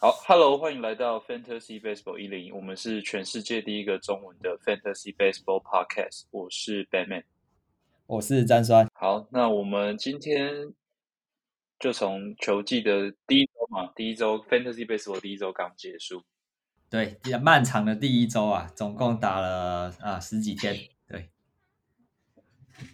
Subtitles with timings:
[0.00, 6.26] 好，Hello，欢迎来到 Fantasy Baseball 一零，我们是全世界第一个中文的 Fantasy Baseball Podcast。
[6.30, 7.24] 我是 Batman，
[8.06, 8.88] 我是詹酸。
[8.94, 10.72] 好，那我们今天
[11.80, 16.22] 就从球季的第一周嘛，第一周 Fantasy Baseball 第一周刚结束，
[16.88, 20.76] 对，漫长的第一周啊，总共打了啊十几天。
[21.08, 21.30] 对，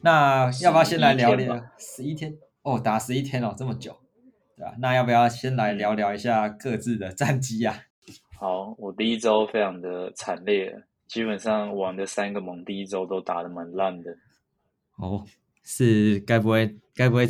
[0.00, 2.38] 那要不要先来聊聊十一天？
[2.62, 3.94] 哦，打十一天哦，这么久。
[4.56, 4.74] 对吧？
[4.78, 7.82] 那要不要先来聊聊一下各自的战绩啊？
[8.38, 10.74] 好，我第一周非常的惨烈，
[11.06, 14.10] 基本上玩的三个盟第一周都打的蛮烂的。
[14.98, 15.24] 哦，
[15.62, 17.26] 是该不会该不会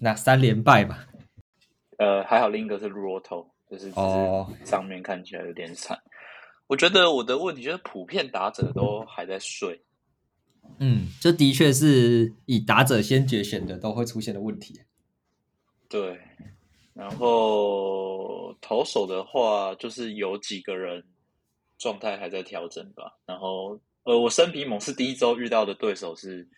[0.00, 1.06] 那三连败吧？
[1.98, 5.98] 呃，还好另一个是 Roto，就是哦，上面看起来有点惨。
[6.66, 9.82] 我觉得我的问题就是普遍打者都还在睡。
[10.78, 14.80] 嗯，这的确是以打者先决选的都会出现的问题。
[15.88, 16.18] 对，
[16.92, 21.04] 然后投手的话，就是有几个人
[21.78, 23.16] 状态还在调整吧。
[23.26, 26.48] 然后，呃，我生皮猛是第一周遇到的对手是，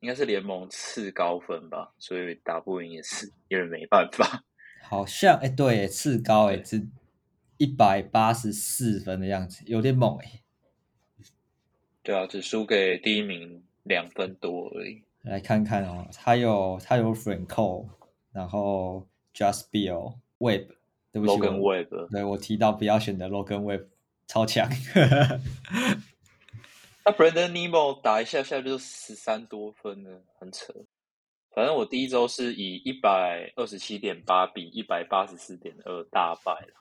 [0.00, 4.42] 应该是联盟次高分吧，所以打不赢也是有点没办法。
[4.82, 6.86] 好像哎，对，次高哎是
[7.58, 10.40] 一百八十四分的样子，有点猛哎。
[12.02, 15.02] 对啊，只输给第一名两分多而已。
[15.22, 17.86] 来看看哦，他有他有 Franco。
[18.34, 20.72] 然后，Just Bill Web，
[21.12, 23.82] 对不起，Logan Web，对我提到不要选的 Logan Web，
[24.26, 24.68] 超强。
[27.06, 30.74] 那 Brandon Nemo 打一下下就十三多分了，很扯。
[31.54, 36.74] 反正我第一周是以一百二十七点八比一百八十四点二大败了，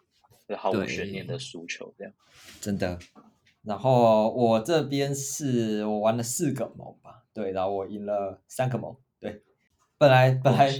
[0.47, 2.11] 就毫无悬念的输球这样。
[2.59, 2.97] 真的。
[3.61, 9.43] 然后我这边是我玩了四个盟吧，对，然后我赢了三个盟，对。
[9.99, 10.71] 本来本来。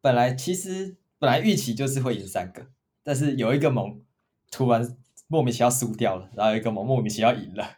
[0.00, 2.66] 本来其实本来预期就是会赢三个，
[3.02, 4.00] 但是有一个盟
[4.50, 4.96] 突然
[5.28, 7.76] 莫名其妙输掉了，然后有一个盟莫名其妙赢了，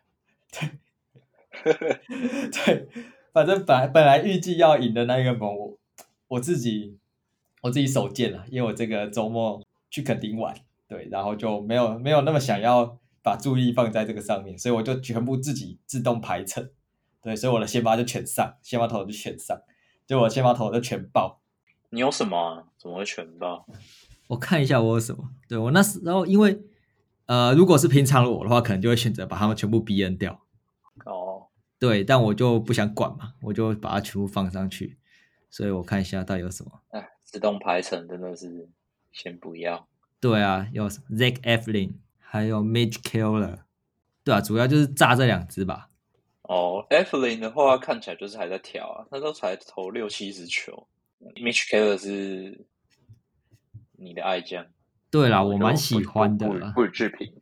[0.52, 0.70] 对，
[2.50, 2.88] 对，
[3.32, 5.78] 反正本来本来预计要赢的那一个盟，我
[6.28, 6.96] 我自己
[7.62, 10.54] 我自己手贱了，因为我这个周末去垦丁玩，
[10.88, 16.70] 对，然后就没有没有那么想要把注意放在这个上面，所以我就全部自己自动排成，
[17.20, 19.60] 对，所以我的先发就全上，先发头就全上，
[20.06, 21.41] 就我先发头就全爆。
[21.94, 22.64] 你有什么啊？
[22.78, 23.66] 怎么会全爆？
[24.28, 25.28] 我看一下我有什么。
[25.46, 26.58] 对我那时，然后因为
[27.26, 30.40] 呃，如果是平常的我的话，可能就会选择把他们全部 B N 掉。
[31.04, 31.48] 哦，
[31.78, 34.96] 对，但我就不想管嘛，我就把它全部放上去。
[35.50, 36.80] 所以我看一下到底有什么。
[36.92, 38.70] 哎，自动排程真的是
[39.12, 39.86] 先不要。
[40.18, 43.58] 对啊，有 Zack Eflin，还有 Mitch Keller。
[44.24, 45.90] 对啊，主要就是炸这两只吧。
[46.40, 50.86] 哦，Eflin 的话看起来就是还在调啊，他都才投六七十球。
[51.36, 52.66] Mitch Keller 是
[53.92, 54.66] 你的爱将，
[55.10, 57.32] 对啦，我蛮喜欢的，不予置评。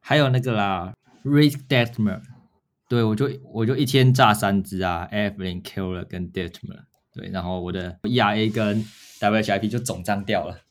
[0.00, 0.94] 还有那个啦
[1.24, 2.22] ，Rick Detmer，
[2.88, 8.84] 对我就我就一天炸三只啊，Evelyn Keller 跟 Detmer，对，然后我的 ERA 跟
[9.20, 10.62] WHIP 就总账掉了，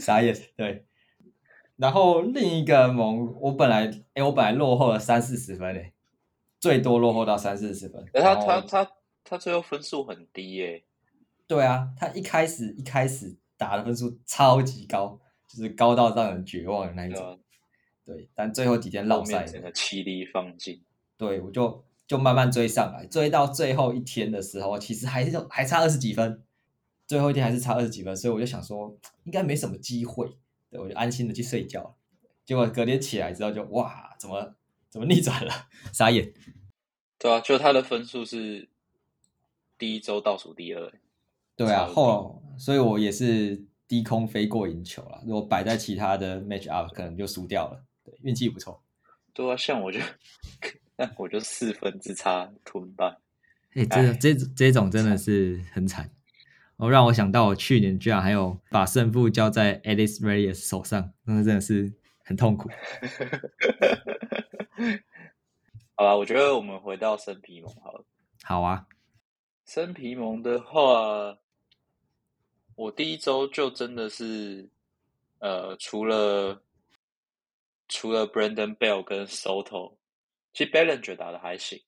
[0.00, 0.48] 啥意思。
[0.56, 0.86] 对，
[1.76, 5.92] 然后另一个盟，我本来哎，我本来落后了三四十分诶，
[6.60, 8.04] 最多落后到三四十分。
[8.12, 8.88] 他他他。
[9.24, 10.84] 他最后分数很低耶，
[11.46, 15.18] 对啊，他一开始一开始打的分数超级高，
[15.48, 17.40] 就是高到让人绝望的那一种。
[18.04, 20.84] 对，但最后几天落赛，整个气力放尽。
[21.16, 26.42] 对，我就就慢慢追上来，追到最后一天的时候，其实还是还差二十几分，
[27.06, 30.36] 最后一天还是差二十几分，所以我就想说应该没什么机会，
[30.70, 31.96] 对我就安心的去睡觉。
[32.44, 34.54] 结果隔天起来之后就哇，怎么
[34.90, 35.50] 怎么逆转了？
[35.94, 36.34] 傻眼。
[37.18, 38.68] 对啊，就他的分数是。
[39.76, 40.92] 第一周倒数第二，
[41.56, 45.22] 对啊，后所以我也是低空飞过赢球了。
[45.26, 47.84] 如果摆在其他的 match up，可能就输掉了。
[48.04, 48.82] 对，运气不错。
[49.32, 49.98] 对啊，像我就
[50.96, 53.18] 那我就四分之差吞败。
[53.74, 56.10] 哎，这这这种真的是很惨。
[56.76, 61.92] 哦，让我想到我去年居然还有把胜负交在 Alice Reyes 手上，那真的是
[62.24, 62.70] 很痛苦。
[65.96, 68.04] 好吧，我觉得我们回到生皮蒙好了。
[68.42, 68.86] 好啊。
[69.64, 71.38] 生皮蒙的话，
[72.76, 74.68] 我第一周就真的是，
[75.38, 76.62] 呃，除了
[77.88, 79.96] 除了 Brandon Bell 跟 Soto，
[80.52, 81.82] 其实 Ballinger 打的还行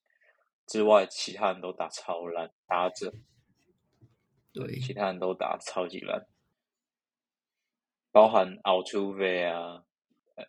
[0.66, 3.12] 之外，其他人都打超烂，打者，
[4.52, 6.26] 对，其他人都打超级烂，
[8.10, 9.84] 包含 Altuve 啊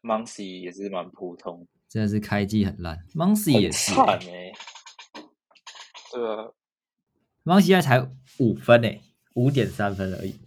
[0.02, 4.52] ，Muncy 也是蛮普通，真的是开机很烂，Muncy 也是惨哎，
[6.14, 6.54] 对啊。
[7.48, 8.10] 汪现在才
[8.40, 9.02] 五分诶，
[9.34, 10.40] 五点三分而已。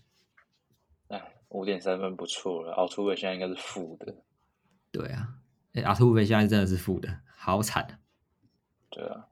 [1.09, 2.73] 哎，五点三分不错了。
[2.75, 4.15] 奥图维现在应该是负的。
[4.93, 5.35] 对啊，
[5.73, 7.99] 哎，阿图维现在真的是负的，好惨啊。
[8.91, 9.27] 对啊。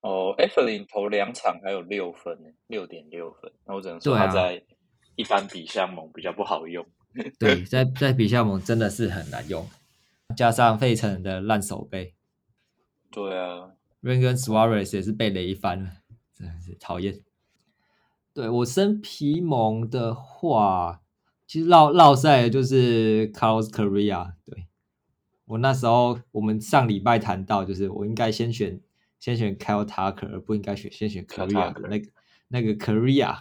[0.00, 3.50] 哦艾弗林投两场还有六分呢，六点六分。
[3.64, 4.62] 那我只能说他在
[5.16, 6.86] 一般比项盟比较不好用。
[7.38, 9.68] 对，在在比项盟真的是很难用，
[10.36, 12.14] 加上费城的烂手背。
[13.10, 13.72] 对啊
[14.04, 15.90] r a n g n Suarez 也是被雷翻了，
[16.32, 17.20] 真的是讨厌。
[18.32, 21.00] 对我生皮蒙的话，
[21.46, 24.34] 其实绕绕赛就是 Carlos Correa。
[24.44, 24.66] 对
[25.46, 28.80] 我那时候，我们上礼拜谈到，就是我应该先选。
[29.20, 32.10] 先选 Kyle Tucker，而不应该选先选 Korea 的那个
[32.48, 33.38] 那个 Korea，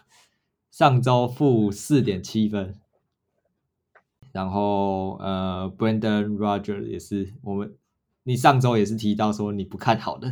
[0.71, 2.80] 上周负四点七分，
[4.31, 7.75] 然后呃，Brendan Rogers 也是我们，
[8.24, 10.31] 你上周也是提到说你不看好的，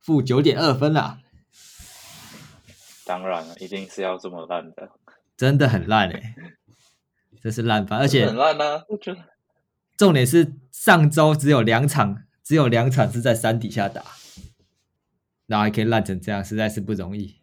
[0.00, 1.20] 负九点二分啦，
[3.04, 4.90] 当然了，一定是要这么烂的，
[5.36, 6.34] 真的很烂哎，
[7.42, 9.24] 这是烂番，而且很烂啊，我觉得，
[9.96, 14.02] 重点是上周只有两场，只有两场是在山底下打。
[15.46, 17.36] 然后还可以烂成这样，实在是不容易。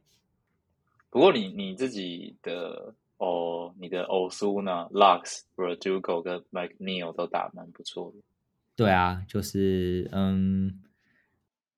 [1.12, 8.18] 不过你你自己的哦，你的欧苏呢，Lux、Verdugo 跟 McNeil 都打蛮不错的。
[8.80, 10.81] 对啊，就是嗯，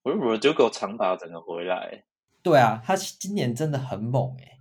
[0.04, 2.04] 我说 Verdugo 长打整个回来。
[2.44, 4.60] 对啊，他今年真的很猛哎，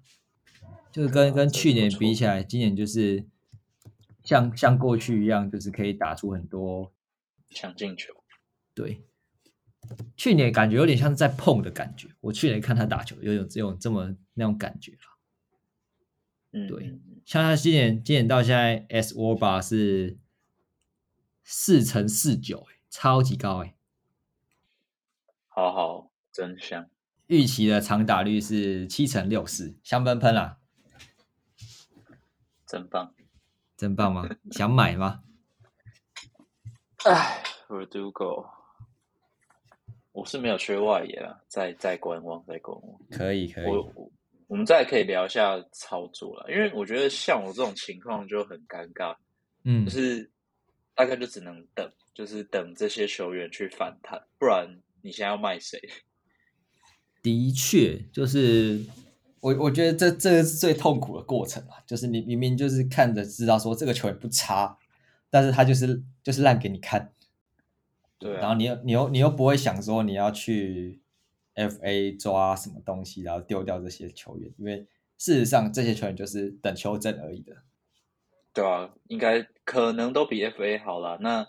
[0.90, 3.26] 就是跟跟去年比起来，今年就是
[4.24, 6.90] 像像过去一样，就是可以打出很多
[7.50, 8.14] 抢进球。
[8.74, 9.04] 对。
[10.16, 14.98] 去年感觉有点像在碰的感觉，我去年看他打球，有有这种这么那种感觉了。
[16.52, 20.16] 嗯，对，像他今年今年到现在 S 吧是
[21.52, 23.74] 四乘四九，哎，超级高哎。
[25.48, 26.88] 好好，真香。
[27.26, 30.58] 预期的长打率是七乘六四，香喷喷啊，
[32.66, 33.12] 真棒，
[33.76, 34.28] 真棒吗？
[34.52, 35.24] 想买吗？
[37.04, 38.48] 哎，Verdugo。
[40.12, 43.00] 我是没有缺外野啊，在在观望，在观望。
[43.10, 44.10] 可以可以，我
[44.46, 49.16] 我们再可以聊一下操作了，因为我觉得像我这种情况就很尴尬，
[49.64, 50.30] 嗯，就是
[51.00, 55.80] 大概就只能等，就是等这些球员去反弹，不然你现在要卖谁？
[57.24, 58.84] 的确，就是
[59.40, 64.76] 我我觉得这这个是最痛苦的过程啊，就是你明明就是看着知道说这个球员不差，
[65.30, 67.14] 但是他就是就是烂给你看。
[68.18, 71.00] 对，然后你又你又你又不会想说你要去
[71.54, 74.86] FA 抓什么东西，然后丢掉这些球员，因为
[75.16, 77.56] 事实上这些球员就是等球证而已的。
[78.52, 81.18] 对啊，应该可能都比 FA 好了。
[81.20, 81.46] 那，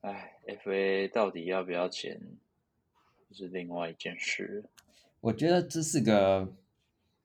[0.00, 2.20] 哎，FA 到底要不要钱，
[3.32, 4.64] 是另外一件事。
[5.20, 6.54] 我觉得这是个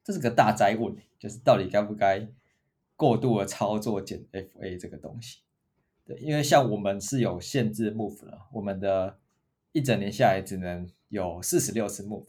[0.04, 2.28] 这是个大灾问，就是到底该不该
[2.96, 5.40] 过度的操作减 FA 这个东西。
[6.06, 9.18] 对，因为像我们是有限制 move 的，我们的
[9.72, 12.26] 一整年下来只能有四十六次 move，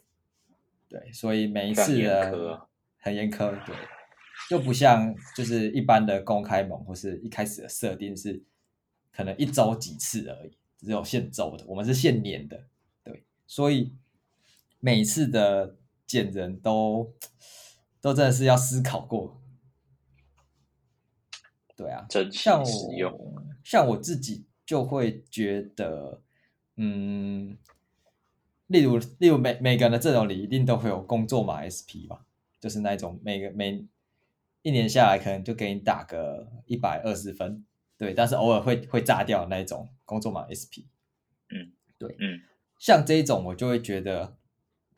[0.89, 2.69] 对，所以每一次的
[2.99, 3.75] 很严苛，对，
[4.49, 8.43] 就不像就是一般的公开盟或是一开始的设定是
[9.13, 12.67] 可能一周几次而已，只有限周的，我们是限年的，
[13.03, 13.95] 对，所以
[14.81, 15.77] 每次的
[16.07, 17.15] 见人都
[18.01, 19.41] 都真的是要思考过。
[21.77, 26.23] 对啊，像我像我自己就会觉得，
[26.77, 27.59] 嗯，
[28.69, 32.27] 例如例如每每个人的阵容里一定都会有工作码 SP 吧，
[32.61, 33.85] 就是那种每个每
[34.65, 37.67] 一年下来可能就给你打个一百二十分，
[37.99, 40.89] 对，但是偶尔会会炸掉那一种工作码 SP，
[41.51, 42.41] 嗯，对，嗯，
[42.79, 44.39] 像这一种我就会觉得，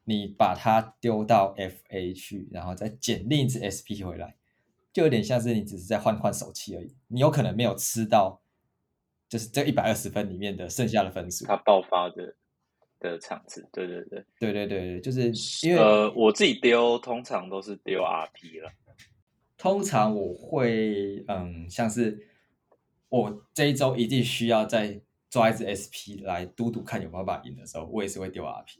[0.05, 4.37] 你把它丢到 FA 去，然后再捡另一只 SP 回来。
[4.93, 8.41] 就有点像是你只是在换换手气而已，你有可能没有吃到，
[9.29, 11.45] 就是这一百二十分里面的剩下的分数。
[11.45, 12.37] 它爆发的
[13.01, 15.33] 的场次，对对对，对对对对，就是
[15.67, 18.73] 因为呃，我自己丢通常都是丢 RP 了。
[19.67, 22.25] 通常我会嗯，像是
[23.09, 28.79] 我这一周一定需要再抓一只 SP 来赌赌看有没有办法赢的时候，我也是会丢 RP。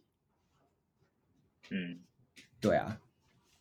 [1.71, 2.05] 嗯，
[2.61, 3.01] 对啊。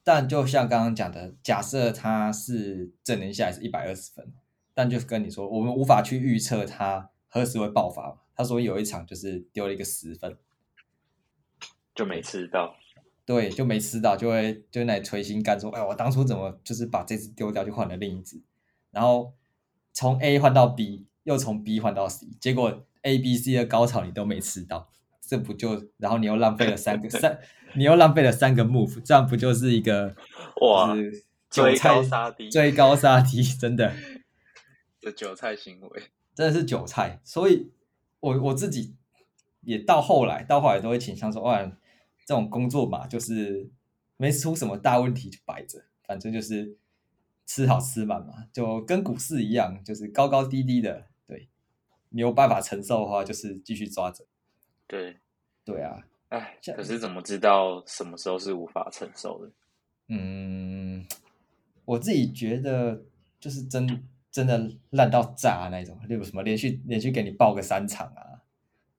[0.04, 4.32] 但就像刚刚讲的，假设他是整年下来是一百二十分，
[4.76, 8.22] 但就是跟你说，我们无法去预测他何时会爆发。
[8.36, 10.38] 他说有一场就是丢了一个十分，
[11.96, 12.76] 就没吃到，
[13.26, 18.42] 对，就没吃到，就会就那捶心肝说，哎，我当初怎么就是把这只丢掉，就换了另一只，
[18.92, 19.34] 然后
[19.94, 24.90] 从 A 换到 B，又从 B 换到 C，结果 A、B、C 的高潮你都没吃到。
[25.28, 27.40] 这不就，然后你又浪费了三个 三，
[27.74, 30.16] 你又浪费了三个 move，这样不就是一个
[30.62, 30.96] 哇
[31.50, 33.92] 追高杀低，追高杀低，真的，
[35.02, 36.04] 的韭菜行为，
[36.36, 37.20] 真的是韭菜。
[37.24, 37.72] 所以，
[38.20, 38.94] 我我自己
[39.62, 41.72] 也到后来，到后来都会倾向说，哇，
[42.26, 43.70] 这种工作嘛，就是
[44.18, 46.76] 没出什么大问题就摆着，反正就是
[47.46, 51.06] 吃好吃满嘛，就跟股市一样，就是高高低低的。
[51.26, 51.48] 对，
[52.10, 54.26] 你有办法承受的话，就是继续抓着。
[54.88, 55.18] 对，
[55.64, 56.06] 对啊。
[56.30, 59.52] 哎，可是怎么知道什么时候是无法承受的？
[60.08, 61.06] 嗯，
[61.86, 63.06] 我自己觉得
[63.40, 68.42] 就是真真的烂到炸那种，例如什么连续连续给你爆个三场啊，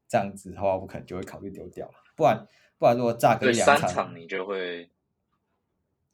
[0.08, 1.94] 这样子的话，我可能就会考虑丢掉了。
[2.16, 2.46] 不然
[2.78, 4.90] 不然，如果炸个两场，你就会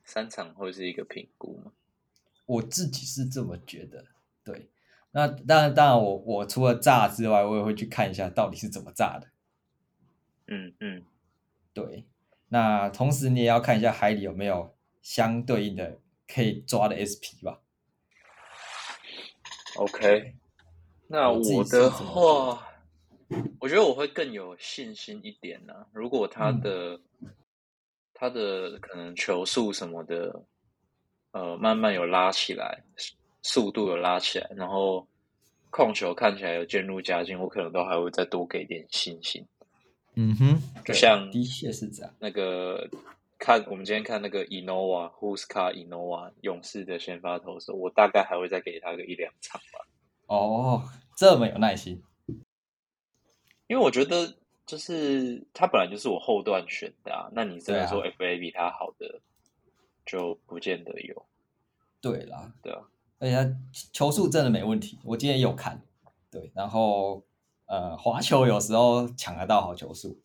[0.04, 1.72] 三场会是一个评估吗？
[2.46, 4.04] 我自己是这么觉得。
[4.44, 4.68] 对，
[5.12, 9.28] 那当然当然，我我除了炸之外，我也会去看一下到底是怎么炸的。
[10.46, 11.04] 嗯嗯，
[11.72, 12.04] 对。
[12.48, 17.60] 那同时你也要看一下海里有没有相对应的可以抓的 SP 吧。
[19.76, 20.34] OK，
[21.06, 22.71] 那我的话，
[23.60, 25.74] 我觉得我会更有信心一点呢。
[25.92, 27.00] 如果他的
[28.14, 30.42] 他的可能球速什么的，
[31.32, 32.82] 呃，慢慢有拉起来，
[33.42, 35.06] 速度有拉起来，然后
[35.70, 39.44] 控球看起来有渐入佳境，我可能都还会再多给点信心。
[40.14, 42.14] 嗯哼，就像的确是这样。
[42.18, 42.86] 那个
[43.38, 49.86] 看我们今天看那个 Inova，Huska Inova 勇士的先发投手，我大概还会再给他个一两场吧。
[50.26, 50.82] 哦，
[51.16, 52.02] 这么有耐心。
[53.72, 54.36] 因为我觉得
[54.66, 59.20] 就是他本来就是我后段选的啊，那你真的说 FA 比他好的，
[60.04, 61.26] 就不见得有。
[62.00, 62.82] 对啦，对啊，
[63.18, 63.56] 而且他
[63.92, 65.82] 球速真的没问题，我今天有看。
[66.30, 67.24] 对，然后。
[67.66, 70.20] 呃，滑球有时候抢得到好球速，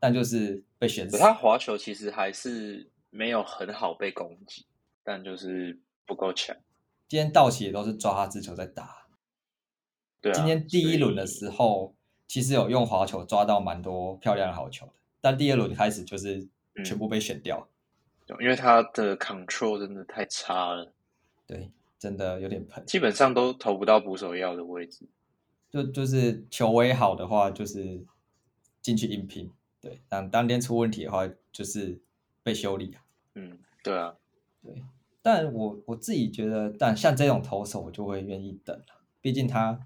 [0.00, 1.16] 但就是被选死。
[1.16, 4.66] 他滑球其实还是没有很好被攻击，
[5.04, 6.56] 但就是不够强。
[7.06, 9.06] 今天道奇也都是抓他直球在打。
[10.20, 10.34] 对啊。
[10.34, 11.94] 今天第一轮的时候，
[12.28, 16.46] 其实有用滑球抓到蛮多漂亮的好球的，但第二轮开始就是
[16.84, 17.66] 全部被选掉。
[18.40, 20.92] 因为他的 control 真的太差了。
[21.46, 25.06] 对，真的有点喷，基本上都投不到捕手要的位置。
[25.70, 28.04] 就就是球威好的话，就是
[28.82, 30.02] 进去硬拼，对。
[30.10, 31.98] 当当天出问题的话，就是
[32.42, 33.00] 被修理啊。
[33.36, 34.14] 嗯，对啊，
[34.62, 34.84] 对。
[35.22, 39.00] 但我我自己觉得，但像这种投手，我就会愿意等了。
[39.22, 39.80] 毕竟他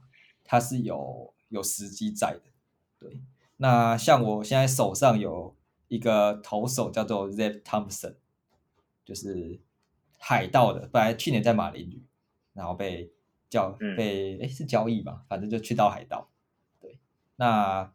[0.45, 2.51] 他是有有时机在的，
[2.99, 3.23] 对。
[3.59, 5.55] 那像我现在手上有
[5.87, 8.17] 一个投手叫做 Zeb Thompson，
[9.05, 9.61] 就是
[10.19, 12.03] 海盗的，本来去年在马林鱼，
[12.53, 13.13] 然后被。
[13.53, 16.31] 叫被哎是交易吧，反正就去到海盗。
[16.81, 16.99] 对，
[17.37, 17.93] 那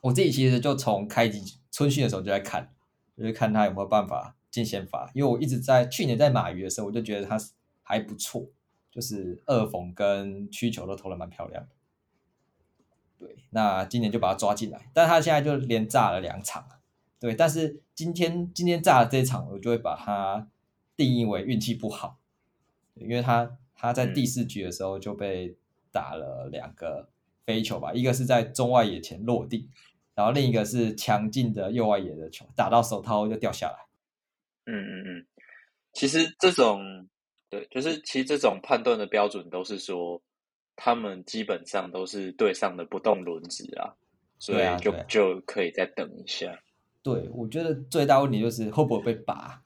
[0.00, 2.74] 我自己其实就从开机春训的时候就在看，
[3.16, 5.08] 就是看他有没有办法进先发。
[5.14, 7.38] 因为我一直在去年在马鱼的时候，我就觉得他
[7.84, 8.48] 还不错，
[8.90, 11.70] 就是二缝跟曲球都投的蛮漂亮的。
[13.20, 16.66] 对，那今年就把他抓进来，但他现在就连炸了两场
[17.20, 20.48] 对，但是今天今天炸的这一场，我就会把它
[20.96, 22.18] 定义为运气不好，
[22.94, 23.56] 因为他。
[23.82, 25.56] 他在第四局的时候就被
[25.90, 27.08] 打了两个
[27.46, 29.70] 飞球吧，一个是在中外野前落地，
[30.14, 33.86] 然后另一个是强劲的右外野的球打到手套就掉下来。
[34.66, 35.26] 嗯嗯嗯，
[35.94, 37.08] 其实这种
[37.48, 40.20] 对，就是其实这种判断的标准都是说，
[40.76, 43.94] 他们基本上都是对上的不动轮子啊，
[44.38, 46.60] 所以就就可以再等一下。
[47.02, 49.62] 对，我觉得最大问题就是会不会被拔。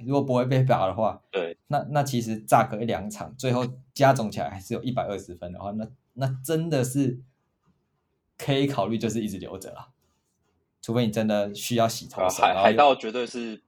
[0.00, 3.64] 如果不会被拔的话，对，那那其实炸个一两场，最后
[3.94, 7.20] 加总起来还是有一百二十分的话，那那真的是
[8.36, 9.88] 可以考虑，就是一直留着了。
[10.82, 12.20] 除非你真的需要洗头。
[12.28, 13.62] 海海盗绝对是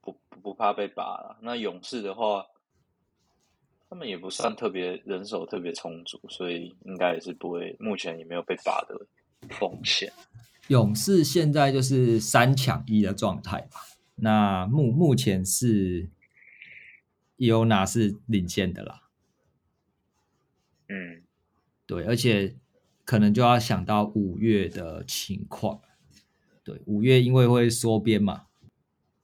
[0.00, 1.36] 不不怕被拔了。
[1.42, 2.46] 那勇士的话，
[3.94, 9.06] 他们也不算特别人手特别充足，所以应该也是不会，目前也没有被打的
[9.50, 10.12] 风险。
[10.66, 13.78] 勇士现在就是三抢一的状态吧。
[14.16, 16.08] 那目目前是
[17.36, 19.02] 有哪是领先的啦？
[20.88, 21.22] 嗯，
[21.86, 22.56] 对，而且
[23.04, 25.80] 可能就要想到五月的情况。
[26.64, 28.46] 对，五月因为会缩编嘛，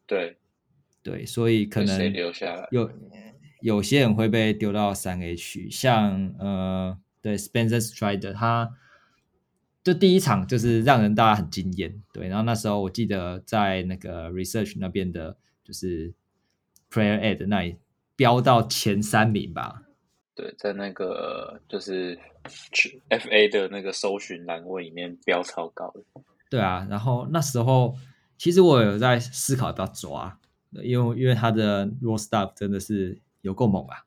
[0.07, 0.37] 对
[1.03, 2.89] 对，所以可能留下来有
[3.61, 8.77] 有些人会被丢到三 A 区，像呃，对，Spencer Strider 他。
[9.83, 12.29] 就第一场就是让人大家很惊艳，对。
[12.29, 16.13] 然后那时候我记得在那个 research 那边的，就是
[16.91, 17.79] prayer ad 那里
[18.15, 19.85] 飙到前三名吧。
[20.35, 26.03] 对，在那个就是 fa 的那个搜寻栏位里面飙超高的。
[26.51, 27.97] 对啊，然后那时候
[28.37, 30.39] 其实我有在思考要不要抓，
[30.83, 34.05] 因为因为他的 raw stuff 真的是有够猛啊，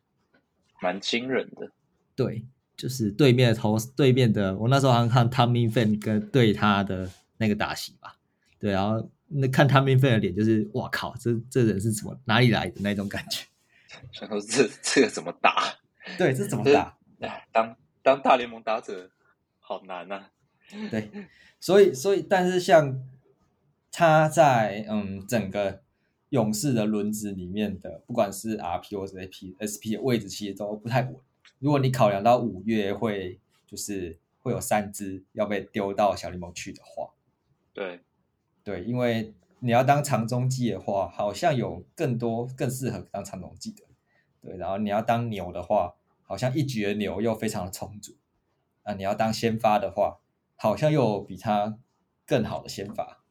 [0.82, 1.72] 蛮惊人的。
[2.16, 2.46] 对，
[2.78, 8.18] 就是对面的投对面的，我那时候好像看 Tommy Fan 跟对他的那个打戏吧，
[8.60, 13.46] 对，然后那看 Tommy Fan 的脸，就是哇靠，这这人是怎么哪里来的那种感觉？
[14.12, 15.76] 想说这这个怎么打？
[16.18, 16.98] 对，这怎么打？
[17.20, 19.10] 哎，当当大联盟打者
[19.60, 20.26] 好难呐。
[20.90, 21.10] 对，
[21.60, 23.00] 所以所以，但是像
[23.92, 25.83] 他在嗯整个
[26.34, 31.16] 勇士的轮子里面的，不管是 RP 或者 AP、SP 的位置，其实都不太稳。
[31.60, 37.12] 如果你考量到五月会就是会有三支要被丢到小联盟去的话，
[37.72, 38.00] 对
[38.64, 43.84] 对，因为你要当长中继的话，好像有更多更适合当长中继的。
[44.42, 48.16] 对，然后你要当牛的话，好像一局的牛又非常的充足。
[48.82, 50.20] 啊，你要当先发的话。
[50.56, 51.78] 好像又有比他
[52.26, 53.23] 更好的先法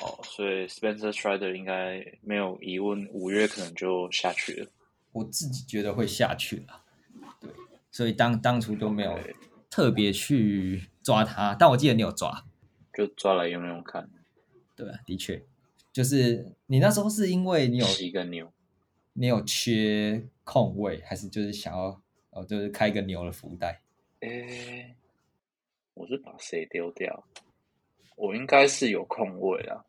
[0.00, 4.70] 哦，所以 Spencer Strider 应该没有疑问，五月可能就下去了。
[5.12, 6.82] 我自己觉得会下去了，
[7.40, 7.50] 对，
[7.90, 9.18] 所以当当初都没有
[9.68, 12.44] 特别去抓他，但我记得你有抓，
[12.94, 14.08] 就抓来用用看。
[14.76, 15.42] 对啊，的确，
[15.92, 18.52] 就是你那时候是因为你有一个牛，
[19.14, 22.00] 你有缺空位，还是就是想要
[22.30, 23.80] 哦，就是开一个牛的福袋？
[24.20, 24.94] 诶。
[25.94, 27.24] 我是把谁丢掉？
[28.14, 29.84] 我应该是有空位啊。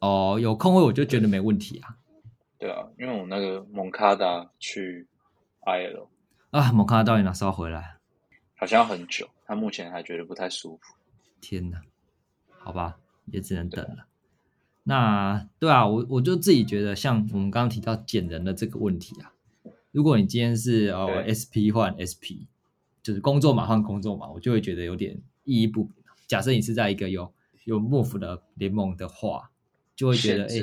[0.00, 1.96] 哦，有空位我就觉得没问题啊。
[2.58, 5.06] 对啊，因为我那个蒙卡达去
[5.62, 6.08] IL
[6.50, 7.96] 啊，蒙卡达到底哪时候回来？
[8.56, 10.94] 好像很久，他目前还觉得不太舒服。
[11.40, 11.80] 天哪，
[12.48, 14.06] 好吧，也只能等了。
[14.84, 19.32] 那对啊，我我就自己觉得，像我们刚刚提到捡人的这个问题啊，
[19.90, 22.48] 如果你今天是哦 SP 换 SP，
[23.02, 25.20] 就是工作码换工作码，我就会觉得有点。
[25.44, 25.92] 意义不明。
[26.26, 27.32] 假设你是在一个有
[27.64, 29.50] 有幕府的联盟的话，
[29.98, 30.62] 就会觉得哎，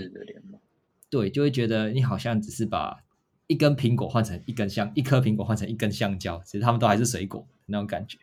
[1.10, 3.04] 对，就会觉得你好像只是把
[3.48, 8.18] 一根苹果换成一根香，一颗苹果换成一根香蕉，其实他们都还是水果那种感觉。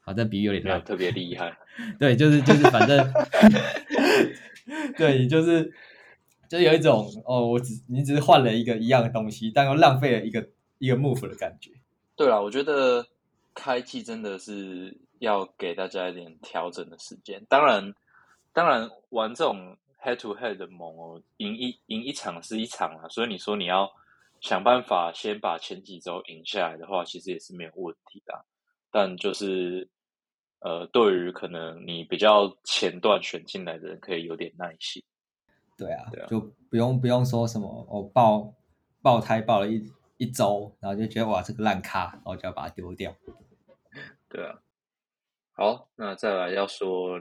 [0.00, 1.58] 好，这比喻有点烂，特别厉害。
[1.98, 3.12] 对，就是 就是，反正
[4.96, 5.74] 对，就是
[6.48, 10.48] 就有一种哦，我只你只是换了一个一样的东西，但又浪费了一个
[10.78, 11.72] 一个幕府的感觉。
[12.14, 13.08] 对啊，我觉得
[13.52, 14.96] 开季真的是。
[15.20, 17.44] 要给大家一点调整的时间。
[17.46, 17.92] 当然，
[18.52, 23.08] 当然玩这种 head to head 的盟哦，赢一赢一场是一场啊。
[23.08, 23.90] 所以你说你要
[24.40, 28.44] 想办法先把前几周赢下来的话，其实也是没有问题的。
[28.90, 29.88] 但就是
[30.60, 35.02] 呃，对于可能你比较前段选进来的人，可以有点耐心。
[35.78, 38.52] 对啊，就不用不用说什么哦，爆
[39.00, 39.82] 爆胎爆了一
[40.18, 43.14] 一周，然后就觉得哇这个烂咖，然后就要把它丢掉。
[44.28, 44.60] 对啊。
[45.52, 47.20] 好，那再来要说，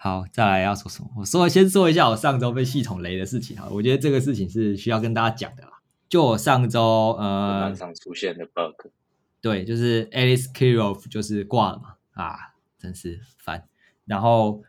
[0.00, 1.10] 好，再来要说什么？
[1.16, 3.66] 我说先说一下我上周被系统雷的事情哈。
[3.68, 5.70] 我觉得这个事情是需要跟大家讲的啦。
[6.08, 8.90] 就我上周呃，常出现的 bug，
[9.42, 13.68] 对，就是 Alice Kirov 就是挂了嘛，啊，真是烦。
[14.04, 14.62] 然后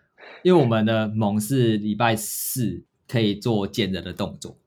[0.43, 4.57] 因为我们的盟是礼拜四可以做见人的动作，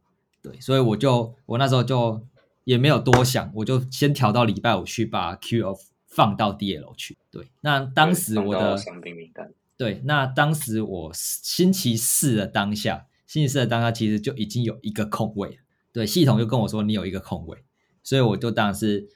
[0.41, 2.25] 对，所以我就我那时候就
[2.63, 15.59] 也没有多想，我就先调到礼拜五去把 of 放到 D L 去，对，那当时我的伤兵名单，对，那当时我星期四的当下，星期四的当下其实就已经有一个空位，
[15.93, 17.59] 对，系统就跟我说你有一个空位，
[18.01, 19.09] 所以我就当然是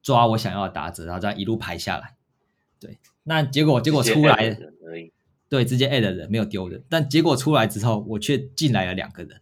[0.00, 2.14] 抓我想要的打者，然后这样一路排下来，
[2.78, 4.56] 对，那结果结果出来，
[5.48, 9.40] 对，直接 add 人没有丢人，但结果出来之后，我却进来了两个人，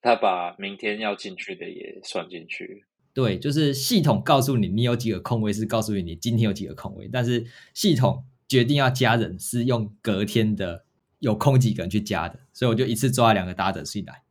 [0.00, 2.86] 他把明天要进去的也算进去。
[3.12, 7.44] 对，就是系统告诉你你有几个空位，是告诉你你今天有几个空位，但是
[7.74, 10.84] 系统决定要加人是用隔天的
[11.18, 14.22] 有空几个人去加的，所以我就一次抓两个打者进来，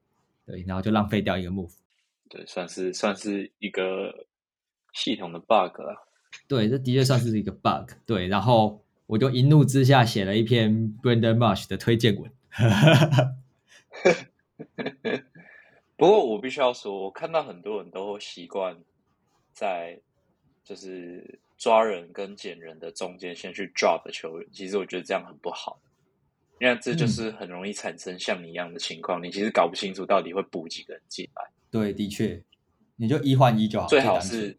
[0.46, 1.74] 对，然后就浪费掉一个 move，
[2.28, 4.26] 对，算是算是一个
[4.94, 6.08] 系统的 bug 了。
[6.48, 7.92] 对，这的确算是一个 bug。
[8.06, 12.32] 对，然后我就一怒之下写了一篇 Brandon Marsh 的推荐文。
[15.96, 18.78] 不过我必须要说，我看到很多人都习惯
[19.54, 20.00] 在
[20.64, 25.80] 就是抓人跟捡人的中间先去 drop 球员，其实我觉得这样很不好，
[26.60, 31.42] 因为这就是很容易产生像你一样的情况，你其实搞不清楚到底会补几个人进来。
[31.70, 32.44] 对，的确，
[32.96, 34.58] 你就一换一就好，最好是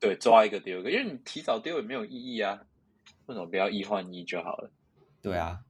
[0.00, 2.60] 对抓一个丢一个，因为你提早丢也没有意义啊，
[3.26, 4.70] 为什么不要一换一就好了？
[5.22, 5.60] 对啊。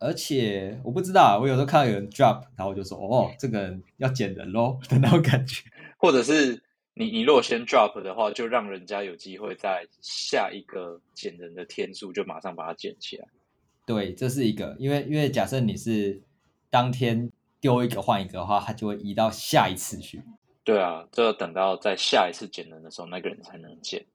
[0.00, 5.62] 而且我不知道，我有时候看到有人 drop，然后我就说：“哦， 这个人要捡人喽 的那种感觉。”
[5.96, 6.62] 或者是
[6.94, 13.26] 你你如果先 drop 的话，就让人家有机会在下一个捡人的天数就马上把它捡起来。
[13.84, 16.22] 对，这是一个，因为因为假设你是
[16.70, 17.30] 当天
[17.60, 20.22] 丢一个换一个的话，它就会移到下一次去。
[20.62, 24.06] 对啊，就要等到在下一次捡人的时候，那个人才能捡。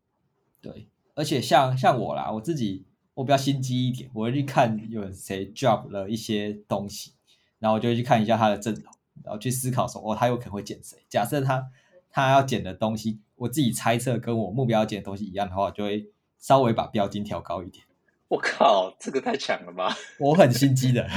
[0.62, 7.12] 对，而且像像我啦，我自己我比较心机一点，我会去看有谁 drop 了一些东西，
[7.60, 8.84] 然后我就会去看一下他的阵容，
[9.24, 10.98] 然后去思考说，哦，他有可能会捡谁？
[11.08, 11.70] 假设他
[12.10, 17.86] 他要捡的东西，我自己猜测跟我目标捡的东西一样的话，就会稍微把标金调高一点。
[18.28, 19.95] 我靠，这个太强了吧！
[20.19, 21.08] 我很心机的，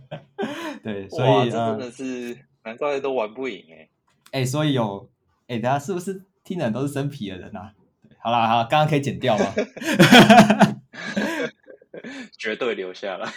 [0.82, 3.88] 对，所以这真的是难怪都玩不赢哎。
[4.32, 5.10] 哎，所以有
[5.48, 7.74] 哎，大家是不是听的人都是生皮的人啊？
[8.22, 9.44] 好啦，好，刚刚可以剪掉吗？
[12.38, 13.30] 绝对留下来。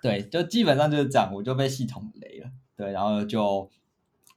[0.00, 2.50] 对，就基本上就是这样，我就被系统雷了。
[2.76, 3.68] 对，然后就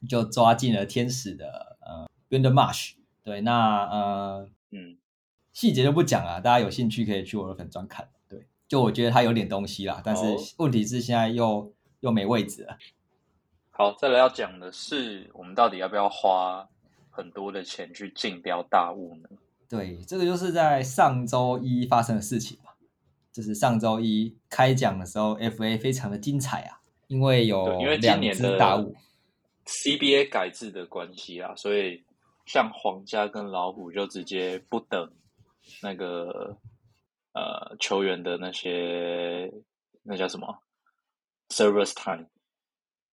[0.05, 2.93] 就抓进了天使的呃 b e n d Marsh。
[3.23, 4.97] 对，那呃嗯。
[5.53, 8.09] 细节就不讲了，大家有兴趣可以去我的粉专看。
[8.27, 10.25] 对，就我觉得它有点东西啦，但是
[10.57, 12.77] 问题是现在又又没位置了。
[13.71, 16.67] 好，再来要讲的是，我们到底要不要花
[17.09, 19.29] 很多的钱去竞标大物呢？
[19.69, 22.71] 对，这个就是在上周一发生的事情嘛。
[23.31, 28.93] 就是上周一开奖的时候，FA 非常的精彩啊，因为有因为今年的大物
[29.65, 32.03] CBA 改制的关系啊，所以
[32.45, 35.11] 像皇家跟老虎就直接不等。
[35.81, 36.55] 那个
[37.33, 39.51] 呃，球员的那些
[40.03, 40.55] 那叫什么
[41.49, 42.27] service time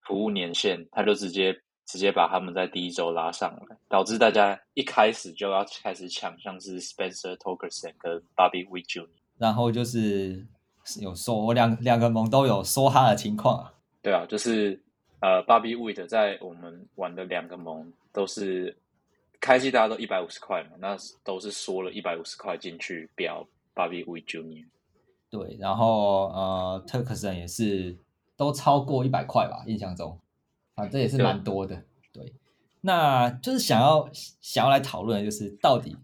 [0.03, 10.47] 服务年限，他就直接直接把他们在第一周拉上来，导致大家一开始就要开始抢，像是 Spencer Torgerson 跟 Bobby w e Jr.，然后就是
[11.01, 14.79] 有说我两两个盟都有说他的情况啊，对啊，就是
[15.23, 18.77] 呃，Bobby w e t 在我们玩的两个盟都是。
[19.45, 24.67] 开机大家都一百五十块嘛，那都是缩了一百五十块进去标 Bobby w e Junior。
[25.29, 27.99] 对，然后呃，，Turkson 也是
[28.37, 30.17] 都超过一百块吧，印象中，
[30.77, 31.83] 反正也是蛮多的。
[32.13, 32.33] 对，
[32.83, 35.97] 那就是想要想要来讨论，就是到底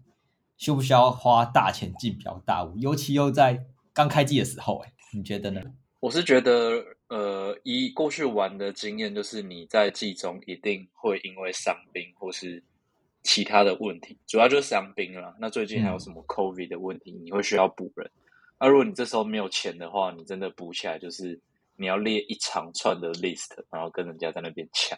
[0.57, 5.61] 需不需要花大钱竞标大物，尤其又在刚开机的时候，哎，你觉得呢？
[6.01, 12.63] 我是觉得，呃，以过去玩的经验，就是你在季中一定会因为伤兵或是
[13.23, 15.35] 其他的问题，主要就是伤兵了。
[15.39, 18.09] 那最近还有什么 COVID 的问题，你会需要补人。
[18.59, 21.39] 那如果你这时候没有钱的话，你真的补起来就是
[21.75, 24.97] 你要列一长串的 list，然后跟人家在那边抢。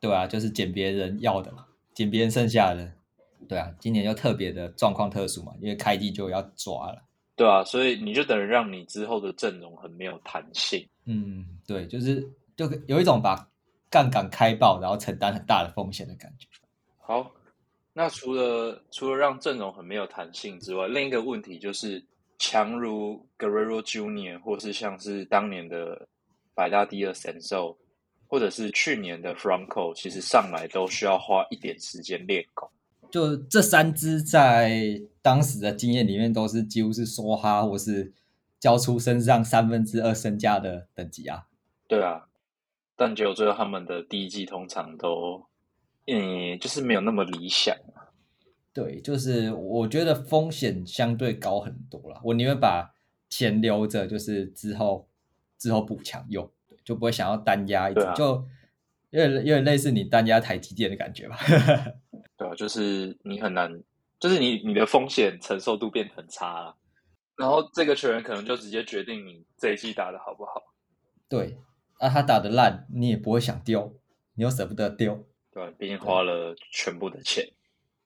[0.00, 2.92] 对啊，就是捡别人要的嘛，捡别人剩下的。
[3.48, 7.02] 对啊，今年又特别的状况特殊嘛，因为开季就要抓了。
[7.34, 10.86] 对啊，所以你就等于让你之后的阵容很没有弹性。
[11.06, 13.48] 嗯，对，就是就有一种把
[13.90, 16.48] 杠杆开爆，然后承担很大的风险的感觉。
[16.98, 17.30] 好，
[17.92, 22.02] 那除了除了让阵容很没有弹性之外，另一个问题就是
[22.38, 26.08] 强如 Guerrero Junior，或是像是当年的
[26.54, 27.76] 百大第二神兽，
[28.26, 32.68] 或者是去年的 Franco，其实上来都需要花一点时间练功。
[33.10, 38.12] 就这三支在当时的经验里面，都是几乎是梭哈，或是
[38.64, 41.48] 交出身上三分之二身价的等级啊。
[41.86, 42.28] 对啊，
[42.96, 45.44] 但结果最后他们的第一季通常都。
[46.06, 47.74] 嗯，就是没有那么理想
[48.74, 52.20] 对，就是我觉得风险相对高很多了。
[52.24, 52.94] 我宁愿把
[53.30, 55.08] 钱留着，就是之后
[55.58, 56.50] 之后补强用，
[56.84, 58.46] 就不会想要单压一直，就
[59.10, 61.38] 有点有点类似你单压台积电的感觉吧。
[62.36, 63.82] 对啊，就是你很难，
[64.20, 66.76] 就是你你的风险承受度变得很差了。
[67.36, 70.62] 然后这个球员可能就直接决定你这一季打的好不好。
[71.28, 71.58] 对，
[72.00, 73.94] 那他打的烂，你也不会想丢，
[74.34, 75.26] 你又舍不得丢。
[75.50, 77.48] 对，毕竟花了全部的钱。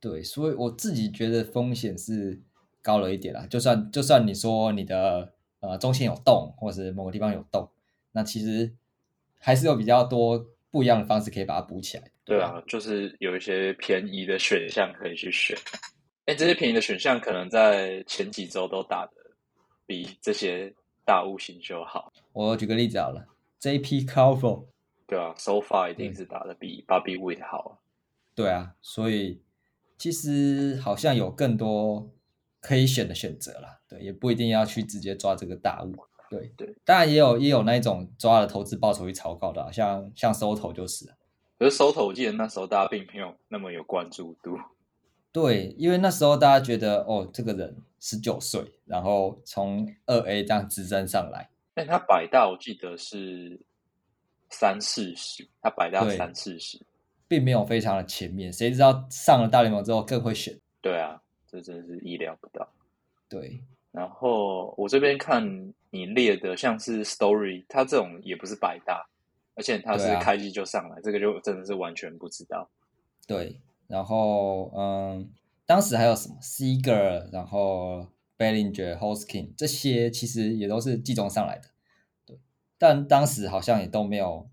[0.01, 2.41] 对，所以我自己觉得风险是
[2.83, 3.47] 高了一点啦。
[3.51, 7.69] 就算就算你说你的呃中线有洞，或者是某个地方有洞，
[8.13, 8.73] 那其实
[9.39, 12.05] 还是有比较多不一样的方式可以把它补起来。
[12.25, 15.57] 对啊，就是有一些便宜的选项可以去选。
[16.27, 19.13] 哎，这些便宜的选项可能在前几周都打的
[19.89, 20.75] 比这些
[21.07, 22.13] 大物新秀好。
[22.35, 23.27] 我举个例子好了
[23.59, 24.03] ，J.P.
[24.03, 24.69] c a r f o
[25.07, 27.71] 对啊，so far 一定是打的比 Bobby w i t 好啊。
[28.35, 29.41] 对啊，所以
[29.97, 32.11] 其实好像有更多
[32.61, 33.81] 可以选的选择啦。
[33.89, 35.97] 对，也不一定要去直接抓这个大物。
[36.29, 41.07] 对对，当然也有也有那一种抓了投资报酬率超高的，像像收头就是。
[41.59, 44.59] 可是收头，我记得那时候大家并没有那么有关注度。
[45.33, 51.51] 对，因为那时候大家觉得哦，这个人十九岁，然后从二 A 这样直升上来。
[51.75, 53.61] 但他百大，我记得是。
[54.51, 56.81] 三四十，他百大三四十，
[57.29, 58.51] 并没有非常的前面。
[58.51, 60.59] 谁知道上了大联盟之后更会选？
[60.81, 62.67] 对啊，这真是意料不到。
[63.29, 63.61] 对，
[63.93, 69.07] 然后我这边看你列的像是 Story，他这种也不是百大，
[69.55, 72.71] 而且他是开机就上来，这个就真的是完全不知道。
[73.27, 75.29] 对，然后嗯，
[75.67, 78.07] 当时还有什么 Seger，然后
[78.39, 81.69] Bellinger、Hoskin 这些其实也都是季中上来的，
[82.25, 82.39] 对，
[82.79, 84.49] 但当时好像也都没有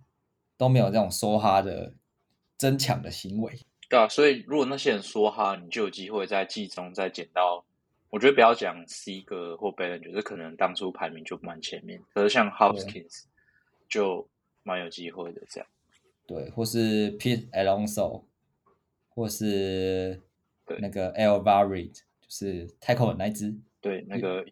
[0.58, 1.94] 都没有这种梭哈的
[2.58, 3.60] 争抢的行为。
[3.88, 7.64] 对啊，所以如果那些人说哈，你就有机会在季中再捡到。
[8.12, 12.02] 我觉得不要讲 C 哥或 Bellinger，这可能当初排名就蛮前面。
[12.14, 13.24] 可是像 Hopkins
[13.90, 14.26] 就
[14.64, 15.68] 蛮有机会的，这样。
[16.26, 18.24] 对，或是 Pete Alonso，
[19.16, 20.22] 或是
[20.80, 23.56] 那个 L Varied，就是太空的那只。
[23.82, 24.46] 对，那个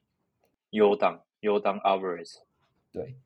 [0.72, 2.38] U 档 U 档 Alvarez。
[2.92, 3.18] 对，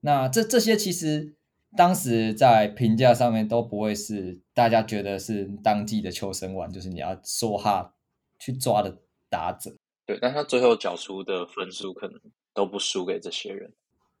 [0.00, 1.34] 那这这些其实
[1.76, 7.94] 当时在评价上面都不会是大家觉得是当季的求生丸，就是你要说哈
[8.38, 9.76] 去抓的打者。
[10.04, 12.20] 对，但他最后缴出的分数可能
[12.52, 13.72] 都不输给这些人。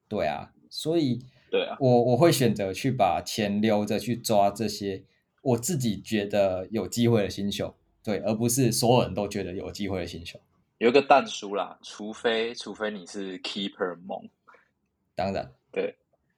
[0.08, 1.18] 对啊，所以
[1.50, 5.02] 对啊，我我会选择去把钱留着去抓这些
[5.42, 10.40] 我自己觉得有机会的新秀，对，而不是所有人都觉得有机会的新秀。
[10.78, 14.30] 有一个淡叔啦，除非除非你是 keeper 梦，
[15.14, 15.96] 当然对，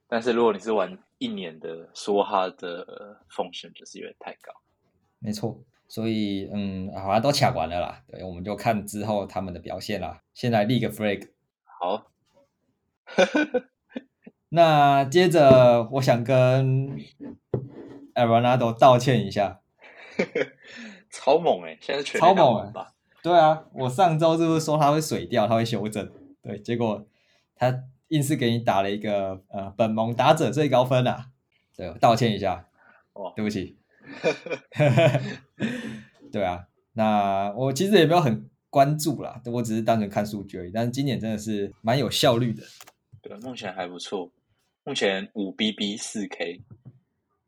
[0.09, 4.53] 但是如果你是玩一年的，说哈的风险就是有点太高。
[5.21, 5.63] 没错。
[5.87, 8.03] 所以，嗯，好像都抢完了啦。
[8.09, 10.23] 对，我们就看之后他们的表现啦。
[10.33, 11.29] 先来立个 flag。
[11.63, 12.11] 好。
[14.49, 16.97] 那接着，我想跟
[18.15, 19.61] a r o n a d o 道歉一下。
[21.11, 21.77] 超猛哎！
[21.81, 22.93] 现在全超猛吧？
[23.23, 26.11] 对啊，我上周是不是说他会水掉，他会修正？
[26.43, 27.07] 对，结果
[27.57, 31.27] 他硬是给你打了一个呃本盟打者最高分啊！
[31.77, 32.67] 对，道歉一下。
[33.13, 33.79] 哦，对不起。
[36.33, 40.73] 对啊，那我其实也没有很关注啦，我只是单纯看数据而已。
[40.73, 42.63] 但是今年真的是蛮有效率的，
[43.23, 44.31] 对，目前还不错。
[44.83, 46.61] 目前五 BB 四 K，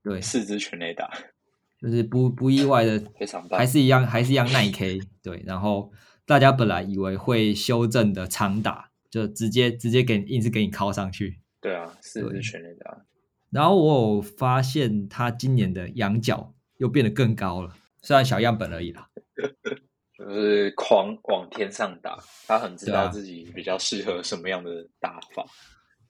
[0.06, 1.10] 对，四支全雷打，
[1.82, 5.00] 就是不不意外的， 非常棒，还是一样，还是一样耐 K。
[5.20, 5.90] 对，然后
[6.24, 11.40] 大家本来以为会修正的长打，就直接直接给硬是给你敲上去。
[11.60, 13.04] 对啊，四支全雷打。
[13.50, 19.08] 然后我有发现他今年的仰角又变得更高了，虽然小样本而已啦，
[20.16, 22.16] 就是狂往天上打，
[22.46, 25.44] 他很知道自己比较适合什么样的打法。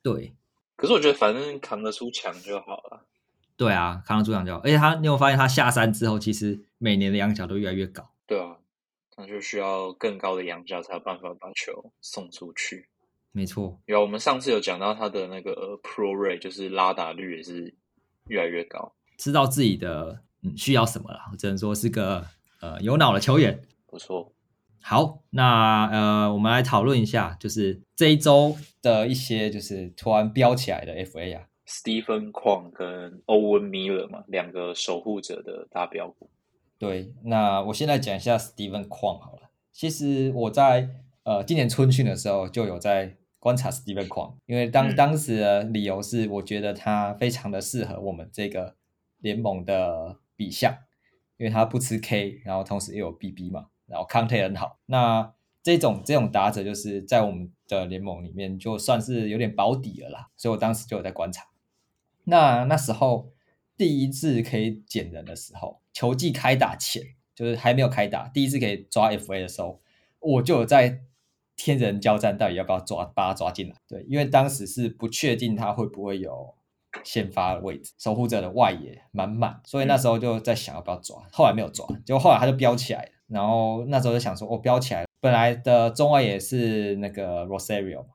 [0.03, 0.37] 对，
[0.77, 3.07] 可是我觉得反正扛得出墙就好了。
[3.57, 4.61] 对啊，扛得出墙就好。
[4.61, 8.11] 而且他，你有发现他下山之后，其实每年的仰角都越来越高。
[8.27, 8.57] 对啊，
[9.17, 12.89] 那就需要更高的仰角才有办法把球送出去。
[13.33, 17.75] 没错，有我们上次有讲到他的那个 Pro Rate，就是拉打率也是
[18.29, 22.27] 越来越高，知道自己的嗯需要什么了，只能说是个
[22.61, 24.33] 呃有脑的球员，不错。
[24.81, 36.31] 好，那呃我们来讨论一下，就是这一周的一些就是突然飙起来的 FA 啊，Stephen 矿跟 Owen Miller 嘛，两个守护者的大标股。
[36.79, 39.51] 对，那我现在讲一下 Stephen 矿好了。
[39.73, 40.89] 其实我在
[41.25, 43.17] 呃今年春训的时候就有在。
[43.39, 48.75] 观察 Stephen 矿，因为当当时的理由是，我觉得他非常的适合我们这个
[49.19, 50.77] 联盟的比项，
[51.37, 54.81] 因为他不吃 K，然后同时又有 BB 嘛，然后 Counter 很好。
[54.87, 61.45] 那这种这种打者就是在我们的联盟里面就算是有点保底了啦，所以我当时就有在观察。
[62.27, 63.33] 那那时候
[63.77, 67.03] 第一次可以捡人的时候，球季开打前，
[67.35, 69.81] 就是还没有开打，第一次可以抓 FA 的时候，
[70.21, 71.01] 我就有在。
[71.59, 73.75] 天人交战到底要不要抓，把他抓进来？
[73.89, 76.55] 对，因为当时是不确定他会不会有
[77.03, 83.11] 先发位置，守护者的外野满满，所以那时候就在想要不要抓，后来没有抓，结果后来他就飙起来了。
[83.29, 88.09] 然后那时候就想说，哦，飙起来，本来的中外野是那个 Rosario 嘛，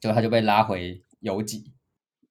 [0.00, 1.74] 结果他就被拉回游击，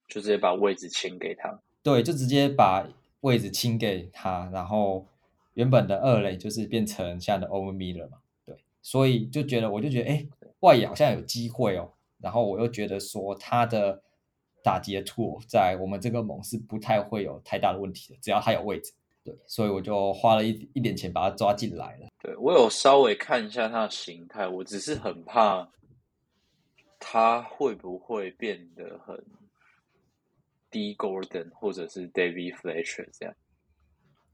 [0.07, 1.59] 就直接把位置清给他。
[1.83, 2.87] 对，就直接把
[3.21, 5.05] 位置清给他，然后
[5.53, 8.17] 原本的二垒就是变成现在的 Over Miller 嘛。
[8.81, 10.25] 所以就觉得，我就觉得，哎，
[10.59, 11.91] 外野好像有机会哦。
[12.21, 13.99] 然后我又觉得说，他的
[14.63, 18.93] 打击的 tool 在我们这个盟是不太会有太大的问题的，只要他有位置。
[19.23, 22.07] 对，所以我就花了一一点钱把他抓进来了。
[22.21, 25.67] 对我有稍微看一下他的形态，我只是很怕
[26.99, 29.19] 他会不会变得很
[30.75, 33.33] D Gordon 或者是 David Fletcher 这样。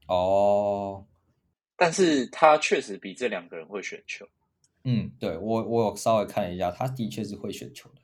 [0.08, 1.06] 哦，
[1.76, 4.26] 但是他确实比这两个人会选球。
[4.82, 8.00] 嗯，对我我有稍微看了一下，他的确是会选球的。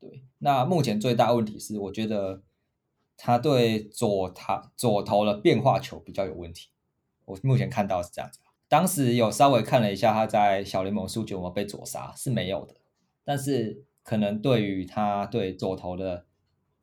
[0.00, 2.42] 对，那目前最大问题是，我觉得
[3.18, 6.70] 他对左他左投的变化球比较有问题。
[7.26, 8.40] 我目前看到是这样子。
[8.66, 12.74] 当时有稍微看了一下他在小联盟数据有没有被左杀，是没有的。
[13.22, 16.24] 但是可能对于他对左投的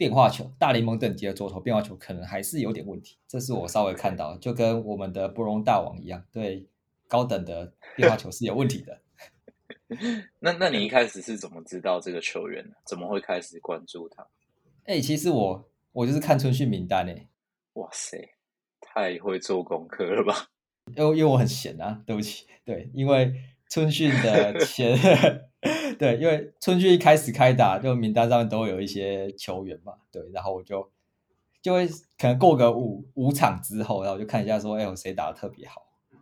[0.02, 3.20] 变化球，大联盟等级的左投变化球可能还是有点问题。
[3.28, 6.68] 这是我稍微看到，就跟我们的布隆大王一样，对
[7.08, 9.00] 高等的变化球是有问题的。
[10.42, 12.76] 那那你一开始是怎么知道这个球员的？
[12.84, 14.26] 怎么会开始关注他？
[14.86, 17.28] 哎，其实我我就是看春训名单诶。
[17.74, 18.18] 哇塞，
[18.80, 20.50] 太会做功课了吧？
[20.96, 22.48] 因为因为我很闲啊，对不起。
[22.66, 23.32] 对，因为
[23.70, 24.98] 春训的前，
[25.98, 29.94] 对，因为春训一开始开打，就名单上面都有一些球员嘛。
[30.12, 30.92] 对，然后我就
[31.62, 35.82] 就会可能过个五五场之后，然后我就看一下说，哎，有谁打的特别好，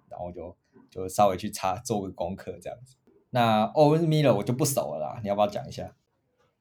[0.10, 0.56] 然后就
[0.90, 2.96] 就稍微去查做个功课这样子。
[3.32, 5.96] 那欧文米勒我就不熟了啦，你要不要讲一下？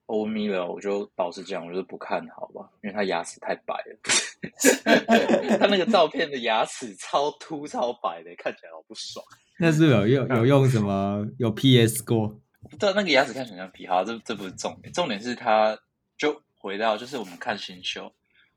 [0.06, 3.98] 欧文米勒，我就老实讲，我就是不看好吧，因为他牙齿太白了。
[5.58, 9.22] 他那个照片的牙齿超凸超白的，看起来好不爽。
[9.58, 12.38] 那是有用有用什么有 PS 过？
[12.78, 13.86] 对，那个牙齿看起来像皮。
[13.86, 15.78] 好，这这不是重点，重点是他
[16.16, 18.12] 就回到就是我们看新秀，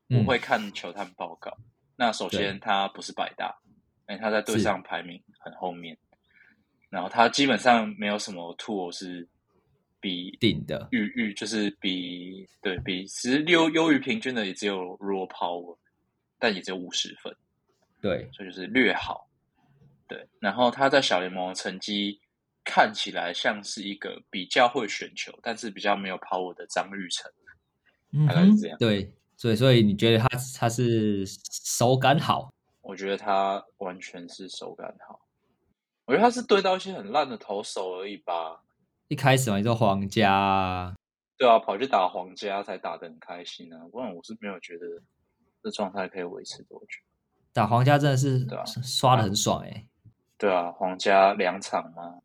[0.10, 1.56] 我会看球探报告。
[1.96, 3.56] 那首先他不是百大，
[4.08, 5.98] 哎，他在队上排名很后面。
[6.90, 9.26] 然后他基本上没有什么 tool 是
[10.02, 15.78] 比顶的，预预就是比对比其实优优于平均的也只有 raw power，
[16.38, 17.34] 但也只有五十分，
[18.02, 19.26] 对，所以就是略好。
[20.08, 22.20] 对，然后他在小联盟成绩
[22.64, 27.32] 看起来像是一个比较会选球，但是比较没有 power 的张玉成，
[28.28, 28.78] 大概是这样。
[28.78, 32.54] 对，所以所以你觉得他他是手感好？
[32.82, 35.20] 我觉得他完全是手感好。
[36.06, 38.62] 我觉得他是对到一些很烂的投手而已吧。
[39.08, 40.94] 一开始嘛，你说皇家，
[41.38, 43.78] 对啊，跑去打皇家才打得很开心啊。
[43.92, 44.86] 不然我是没有觉得
[45.64, 46.88] 这状态可以维持多久。
[47.54, 49.86] 打皇家真的是对啊刷的很爽哎。
[50.38, 52.20] 对啊，皇家两场嘛，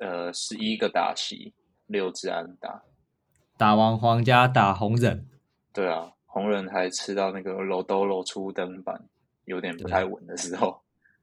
[0.00, 1.52] 呃，十一个打席，
[1.86, 2.82] 六支安打。
[3.56, 5.28] 打完皇家打红人。
[5.72, 9.08] 对啊，红人还吃到那个楼都露出登板，
[9.44, 10.80] 有点不太稳的时候。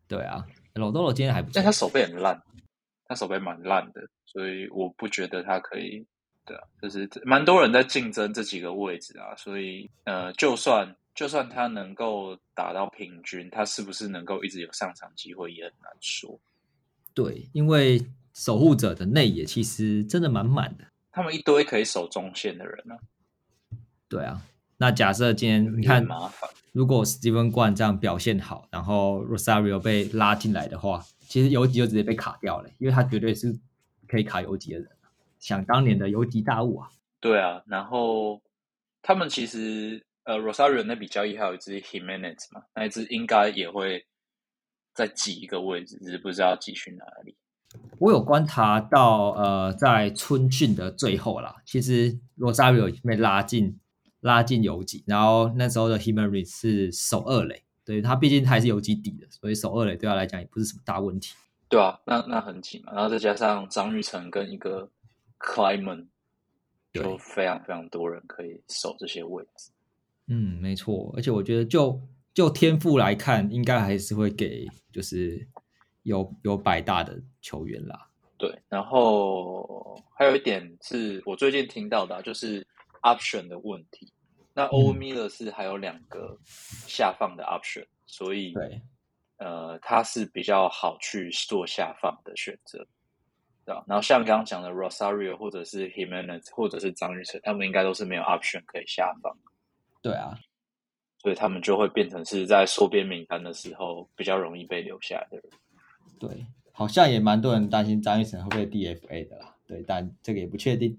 [0.08, 0.46] 对啊。
[0.74, 2.38] 罗多罗今天还但他手背很烂，
[3.06, 6.06] 他手背蛮烂的，所以我不觉得他可以。
[6.44, 16.38] 对啊，就是蛮多人在竞争这几个位置啊，所以呃，就算就算他能够打到平均，他是不是能够一直有上场机会也很难说。
[17.16, 22.96] 对，因为守护者的内野其实真的蛮满的，他们一堆可以守中线的人呢。
[24.08, 24.44] 对啊。
[24.78, 26.06] 那假设今天你看，
[26.74, 33.58] 如果 Steven 冠这样表现好，然后 Rosario 被拉进来的话，其实游击就直接被卡掉了，因为他绝对是
[34.06, 34.90] 可以卡游击的人，
[35.40, 36.90] 想当年的游击大物啊。
[37.22, 38.42] 对啊，然后
[39.02, 44.06] 他们其实呃 Rosario 那笔交易还有一支 Himenez 嘛，那一只应该也会
[44.96, 47.36] 再挤一个位置，只是不知道挤去哪里。
[48.00, 53.80] 我有观察到，呃，在春训的最后啦，其实 Rosario 已经被拉进。
[54.22, 61.36] 拉进游击，然后那时候的 Himari 是守二垒，对他毕竟他还是游击底的，所以守二垒对他来讲也不是什么大问题。
[61.70, 64.90] 对啊，那那很紧嘛，然后再加上张玉成跟一个
[65.40, 66.08] Clayman，
[66.92, 69.70] 就非常非常多人可以守这些位置。
[70.26, 72.02] 嗯，没错，而且我觉得就
[72.36, 75.48] 就天赋来看，应该还是会给就是
[76.04, 78.10] 有有百大的球员啦。
[78.38, 82.68] 对，然后还有一点是我最近听到的，就是
[83.02, 84.12] option 的问题。
[84.54, 86.38] 那欧米勒是还有两个
[86.86, 88.82] 下放的 option，所以对，
[89.38, 92.86] 呃，他是比较好去做下放的选择，
[93.66, 93.82] 对吧？
[93.88, 99.34] 然后像刚刚讲的 Rosario 或者是 Himenez 或者是张玉成，他们应该都是没有 option 可以下放，
[100.02, 100.38] 对啊，
[101.26, 105.46] 所以他们就会变成是在缩编名单的时候比较容易被留下来的人。
[106.20, 110.96] 对，好像也蛮多人担心张玉成会被 DFA 的啦，对，但这个也不确定。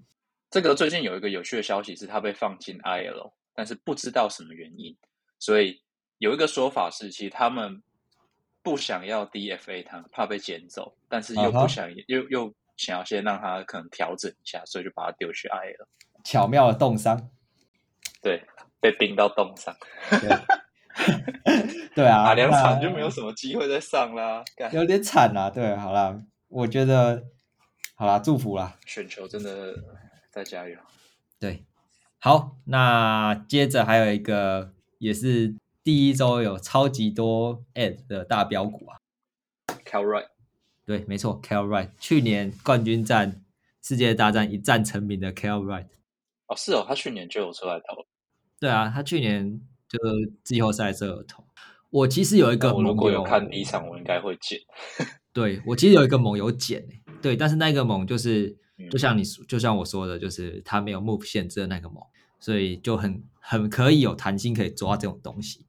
[0.51, 3.31] 这个最近有一个有趣的消息是，他被放进 IL。
[3.55, 4.95] 但是不知道什么原因，
[5.39, 5.81] 所以
[6.19, 7.81] 有一个说法是，其实他们
[8.61, 15.87] 不想要 DFA 他，怕被捡走，但是又不想又又想要先让他可能调整一下，所以就把他丢去 IL。
[16.23, 17.31] 巧妙的冻伤，
[18.21, 18.43] 对，
[18.79, 19.75] 被冰到冻上。
[21.95, 25.49] 对 啊，打两场就没有什么机会再上啦，有点惨啊。
[25.49, 27.23] 对，好啦，我觉得
[27.95, 29.75] 好啦，祝福啦，选球真的
[30.31, 30.77] 再加油。
[31.39, 31.63] 对。
[32.19, 38.97] 好，那接着还有一个也是第一周有超级多 ad 的大标股啊
[39.85, 40.29] ，Cal Right，
[40.83, 43.45] 对，没错，Cal Right，去年冠军战
[43.83, 45.85] 世界大战一战成名的 Cal Right，
[46.47, 48.07] 哦，是哦，他去年就有出来投，
[48.59, 49.99] 对啊，他去年就
[50.43, 51.43] 季后赛就有投。
[51.89, 54.59] 我其实有一个，我如果有看第一场，我应该会捡。
[55.33, 56.85] 对我其实有一个盟有捡，
[57.21, 58.57] 对，但是那个盟就是。
[58.91, 61.97] 就像你，就像我说的，就是他没有 move 限制的那个盟。
[62.39, 65.65] 所以就很很可以有弹性可以抓这种东西。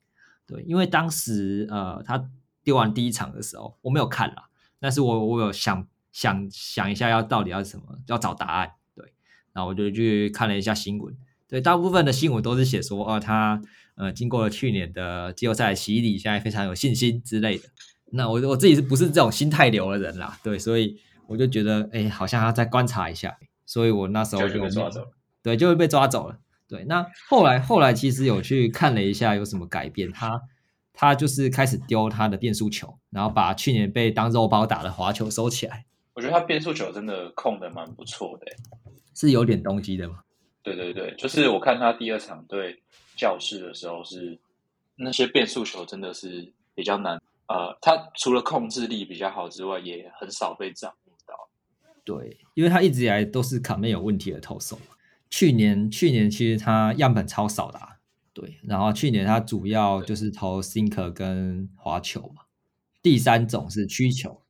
[0.46, 2.28] 对，因为当时呃他
[2.62, 8.72] 丢完第一场的时候，我没有看啦，但是我我有想想想一下要到底要什么，要找答案。
[8.94, 9.10] 对，
[9.54, 11.16] 然后我就去看了一下新闻，
[11.48, 13.60] 对，大部分的新闻都是写说，哦，他
[13.96, 17.64] 呃经过了去年的季后赛洗礼，现在非常有信心之类的。
[18.12, 20.38] 那我我自己是不是这种心态流的人啦？
[20.42, 23.38] 对，所以我就觉得，哎，好像要再观察一下。
[23.64, 26.38] 所以我那时候就被抓走了，对，就会被抓走了。
[26.66, 30.40] 对，那后来后来其实有去看了一下有什么改变，他
[30.94, 35.84] 他就是开始丢他的变速球，然后把去年被当肉包打的滑球收起来。
[36.14, 38.46] 我觉得他变速球真的控的蛮不错的，
[39.14, 40.20] 是有点东西的吗？
[40.74, 42.82] 对对对，就是我看他第二场对
[43.16, 44.38] 教室的时候，是
[44.96, 47.20] 那些变速球真的是比较难。
[47.48, 51.34] 呃，他除了控制力比较好之外，也很少被掌握到。
[52.04, 54.78] 对，因为他一直以来都是卡面有问题的投手。
[55.30, 57.78] 去年去年其实他样本超少的，
[58.32, 58.58] 对。
[58.62, 62.42] 然后去年他主要就是投 sinker 跟滑球嘛，
[63.02, 64.42] 第三种是曲球。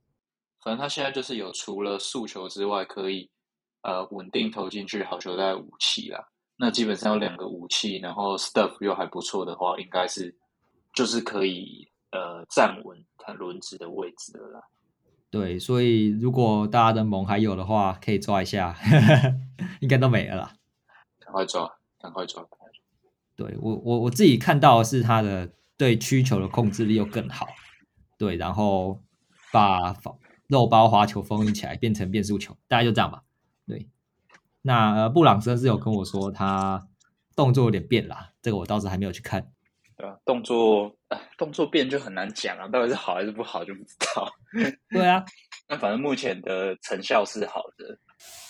[0.60, 3.30] 反正他现在就是有除了速球之外，可以
[3.82, 6.24] 呃稳定投进去好球带武器啦。
[6.56, 10.36] 那基本上有两个武器，然后 stuff 又还不错的话，应该是
[10.92, 11.88] 就是可以。
[12.10, 14.62] 呃，站稳它轮子的位置了啦。
[15.28, 18.74] 对，所以如果大家的盟还有的话，可以抓一下，
[19.82, 20.54] 应该都没了啦。
[21.20, 21.70] 赶快抓，
[22.00, 22.42] 赶快抓！
[23.36, 27.46] 对我，我我自己看到的是他的对曲球的控制力又更好。
[28.16, 29.02] 对，然后
[29.52, 29.94] 把
[30.46, 33.22] 肉包滑球封印起来，变成变速球，大概就这样吧。
[34.68, 36.86] 对，那呃，布朗森是有跟我说他
[37.34, 39.50] 动作有点变啦，这个我倒是还没有去看。
[39.96, 40.94] 对啊，动作
[41.36, 44.30] 动作变就很难讲啊，到底是好还是不好就不知道。
[44.90, 45.24] 对啊，
[45.68, 47.98] 那反正目前的成效是好的。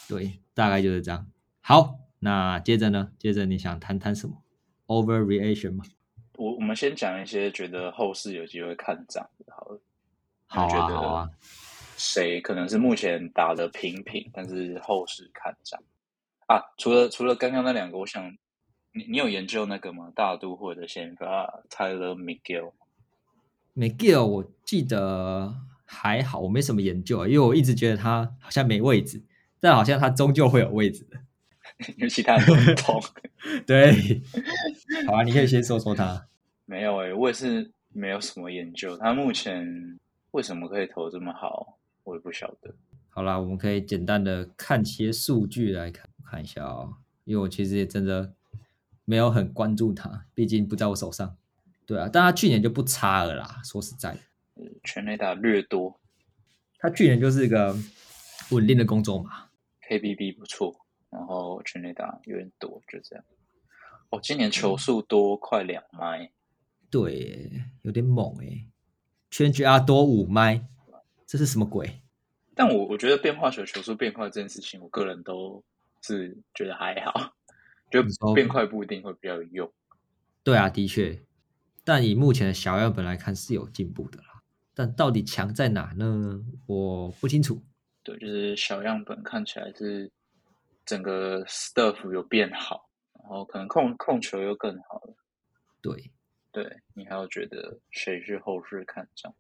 [0.09, 1.27] 对，大概就是这样。
[1.61, 3.13] 好，那接着呢？
[3.19, 4.43] 接着你想谈谈什么
[4.87, 5.85] ？Overreaction 吗？
[6.37, 9.81] 我我们先讲一些觉得后市有机会看涨的，好了。
[10.47, 11.31] 好啊，好啊。
[11.97, 15.81] 谁可能是目前打的平平，但是后市看涨
[16.49, 16.61] 啊？
[16.77, 18.37] 除了除了刚刚那两个，我想。
[18.95, 20.11] 你你有研究那个吗？
[20.17, 29.23] 大都会的先发 Tyler Miguel，Miguel 我记得还好，我没什么研究，因为我一直觉得他好像没位置，
[29.61, 31.21] 但好像他终究会有位置的，
[31.99, 33.01] 因为其他人不同。
[33.67, 33.93] 对，
[35.07, 36.27] 好啊，你可以先说说他。
[36.65, 39.99] 没有诶，我也是没有什么研究，他目前
[40.31, 42.75] 为什么可以投这么好，我也不晓得。
[43.11, 48.35] 好啦，我们可以简单的看些数据来看看一下哦，因为我其实也真的。
[49.11, 51.35] 没有很关注他，毕竟不在我手上。
[51.87, 53.63] 对啊，但他去年就不差了啦。
[53.65, 54.21] 说实在的，
[54.85, 55.99] 全垒打略多，
[56.79, 57.75] 他去年就是一个
[58.51, 59.49] 稳定的工作嘛。
[59.89, 63.25] KBB 不错，然后全垒打有点多，就这样。
[64.11, 66.31] 哦，今年球速多快两麦，
[66.91, 67.51] 对，
[67.81, 68.67] 有点猛哎。
[69.31, 70.67] 全局啊多五麦，
[71.27, 72.03] 这是什么鬼？
[72.55, 75.65] 但我我觉得变化球球速变快这件事情，我个人都
[76.03, 77.35] 是觉得还好。
[77.91, 78.03] 就
[78.35, 79.73] 变快不一定会比较有用，
[80.45, 81.23] 对啊，的确，
[81.85, 84.43] 但以目前的小样本来看是有进步的啦。
[84.75, 86.45] 但到底强在哪呢？
[86.67, 87.63] 我不清楚。
[88.03, 90.13] 对，就是小样本看起来是
[90.85, 95.15] 整个 stuff 有变好，然后可能控控球又更好了。
[95.81, 96.11] 对，
[96.53, 99.35] 对你还要觉得谁是后市看涨？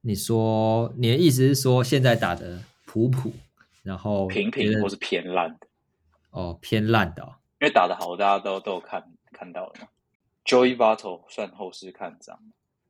[0.00, 3.32] 你说你的意思是说现在打的普普，
[3.84, 5.68] 然后平平或是偏烂的？
[6.30, 7.22] 哦，偏烂的。
[7.60, 9.86] 因为打的好，大家都都有看看到了嘛。
[10.44, 12.36] Joey Votto 算后市看涨。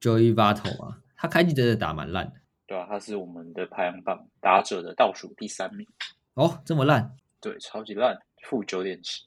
[0.01, 2.41] Joey Votto 啊，他开季真的打蛮烂的。
[2.67, 5.87] 对啊，他是我们的排行榜打者的倒数第三名。
[6.35, 7.15] 哦，这么烂？
[7.41, 9.25] 对，超级烂，负九点七，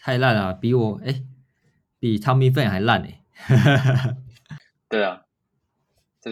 [0.00, 1.22] 太烂了，比我哎，
[2.00, 3.22] 比 Tommy n 还烂哎。
[4.88, 5.22] 对啊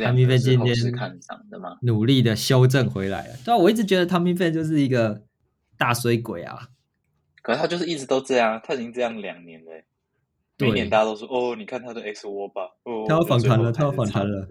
[0.01, 1.79] f a n 今天是看涨的吗？
[1.83, 3.35] 努力的修正回来了。
[3.45, 5.23] 对啊，我一直觉得 f a n 就是一个
[5.77, 6.69] 大水鬼啊。
[7.43, 9.71] 可是他就是一直都这样，他已经这样两年了。
[10.59, 14.49] 每年大家都说：“哦，你看他的 X 窝吧。”哦，他要反弹了，他要反弹了，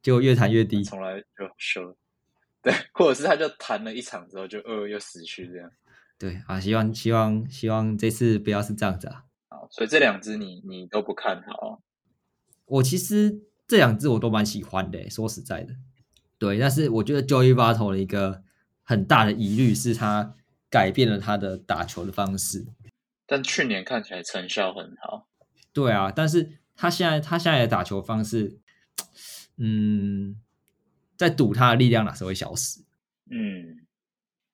[0.00, 1.96] 结果越弹越低，从来就收。
[2.62, 5.70] 对， 或者是他就弹了一场之后就呃又死去这样。
[6.16, 9.24] 对啊，希望希望希望这次不要是这样子啊。
[9.48, 11.82] 好，所以这两只你你都不看好。
[12.64, 15.74] 我其实这两只我都蛮喜欢的，说实在的。
[16.38, 18.42] 对，但是我觉得 Joey Battle 的一个
[18.82, 20.34] 很大的疑虑是他。
[20.68, 22.66] 改变了他的打球的方式，
[23.24, 25.28] 但去年看起来成效很好。
[25.72, 28.58] 对啊，但是他现在他现在的打球方式，
[29.56, 30.36] 嗯，
[31.16, 32.80] 在赌他的力量哪时候会消失？
[33.30, 33.86] 嗯，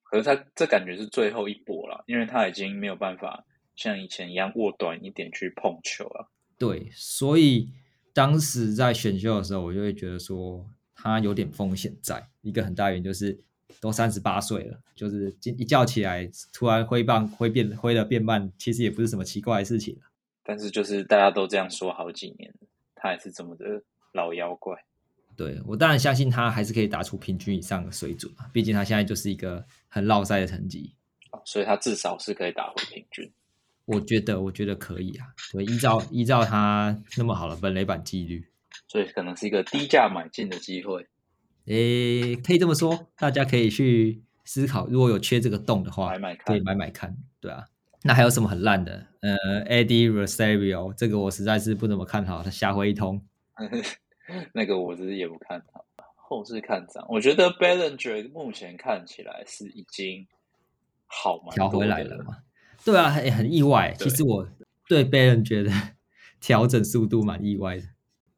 [0.02, 6.30] 可是他这感觉是最后一搏了，因为他已经没有办法像以前一样握短一点去碰球了。
[6.58, 7.72] 对，所以
[8.12, 12.26] 当时在选秀的时候，我就会觉得说他有点风险在。
[12.42, 13.38] 一个很大原因就是
[13.80, 19.98] 都三十八岁了，就是一觉起来突然挥棒挥变挥的变慢，其实也不是什么奇怪的事情
[20.42, 22.52] 但是就是大家都这样说好几年，
[22.94, 23.64] 他还是这么的
[24.12, 24.76] 老妖怪。
[25.36, 30.94] 对我当然相信他还是可以打出平均以上的水准嘛，毕竟他现在就是一个很落赛的成绩，
[31.44, 33.32] 所以他至少是可以打回平均。
[33.84, 35.26] 我觉得，我觉得可以啊。
[35.52, 38.46] 对，依照依照他那么好的本垒板纪律，
[38.88, 41.06] 所以可能是一个低价买进的机会。
[41.66, 47.64] 诶，可以这么说，大家可以去思考，如果有缺这个洞的话，买买看，可以买买看，对啊。
[48.04, 49.06] 那还有什么很烂的？
[49.20, 53.24] 呃，Eddie Rosario，这个我实在是不怎么看好，他瞎挥一通。
[54.52, 55.84] 那个我其实也不看好，
[56.16, 57.06] 后市看涨。
[57.08, 60.26] 我觉得 Ballinger 目前看起来是已经
[61.06, 62.38] 好蛮，调回来了嘛。
[62.84, 63.94] 对啊，也很意外。
[63.98, 64.48] 其实我
[64.88, 65.70] 对 Ballinger 的
[66.40, 67.84] 调整速度蛮意外的。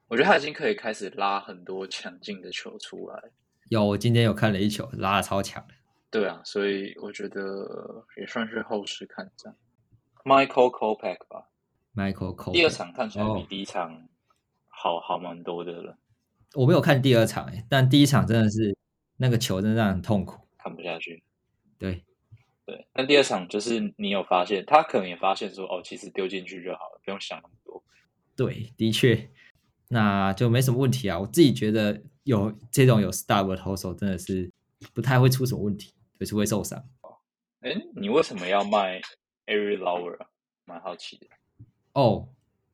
[0.08, 3.30] 我觉得他已经可以开始拉很多强劲的球出来。
[3.70, 5.74] 有，我今天有看了一球，拉的超强的。
[6.10, 9.56] 对啊，所以我觉得也算是后市看涨。
[10.24, 11.50] Michael Kopech 吧
[11.94, 14.06] ，Michael Kopech 第二场看起来比第一场
[14.68, 15.98] 好好蛮多的了。
[16.54, 18.76] 我没有看第二场哎，但第一场真的是
[19.16, 21.24] 那个球真的让人痛苦，看不下去。
[21.78, 22.04] 对
[22.66, 27.82] 对，但第二场就是你有发现，他可能也发现说，哦，其实丢进去就好了，不用想那么多。
[28.36, 29.30] 对，的确，
[29.88, 31.18] 那就没什么问题啊。
[31.18, 34.50] 我自己觉得有这种有 star 的投手，真的是
[34.92, 35.92] 不太会出什么问题。
[36.16, 36.82] 就是会受伤。
[37.60, 39.00] 哎，你为什么要卖
[39.46, 40.28] Every Lower 啊？
[40.64, 41.26] 蛮好奇的。
[41.92, 42.28] 哦，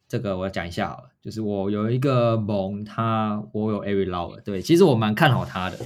[0.06, 1.10] 这个我要讲一下好了。
[1.22, 5.78] 就是我有一个盟，他我有 Every Lower，对，其实我蛮看好他的。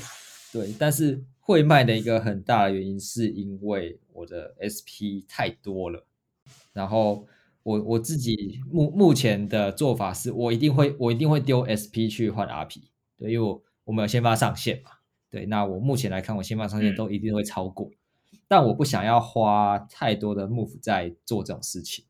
[0.55, 6.07] 对，但是会卖的一个很大的原因是因为我的 SP 太多了。
[6.73, 7.27] 然后
[7.65, 12.83] 我我自己目目前的做法是我一定会我一定会丢 SP 去换 RP。
[13.19, 14.93] 对，因为我我们有先发上线嘛。
[15.29, 17.91] 对，那我目前来看，我先发上线都一定会超过，
[18.47, 22.05] 但我不想要花太多的 move 在做这种事情，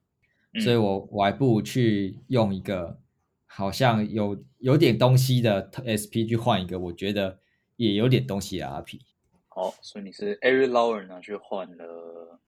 [0.60, 3.00] 所以我我还不如去用一个
[3.46, 7.38] 好像有有点东西的 SP 去换一个，我觉得
[7.76, 9.00] 也有点东西的 RP。
[9.48, 12.40] 好，所以你是 Every Lower 拿去换了，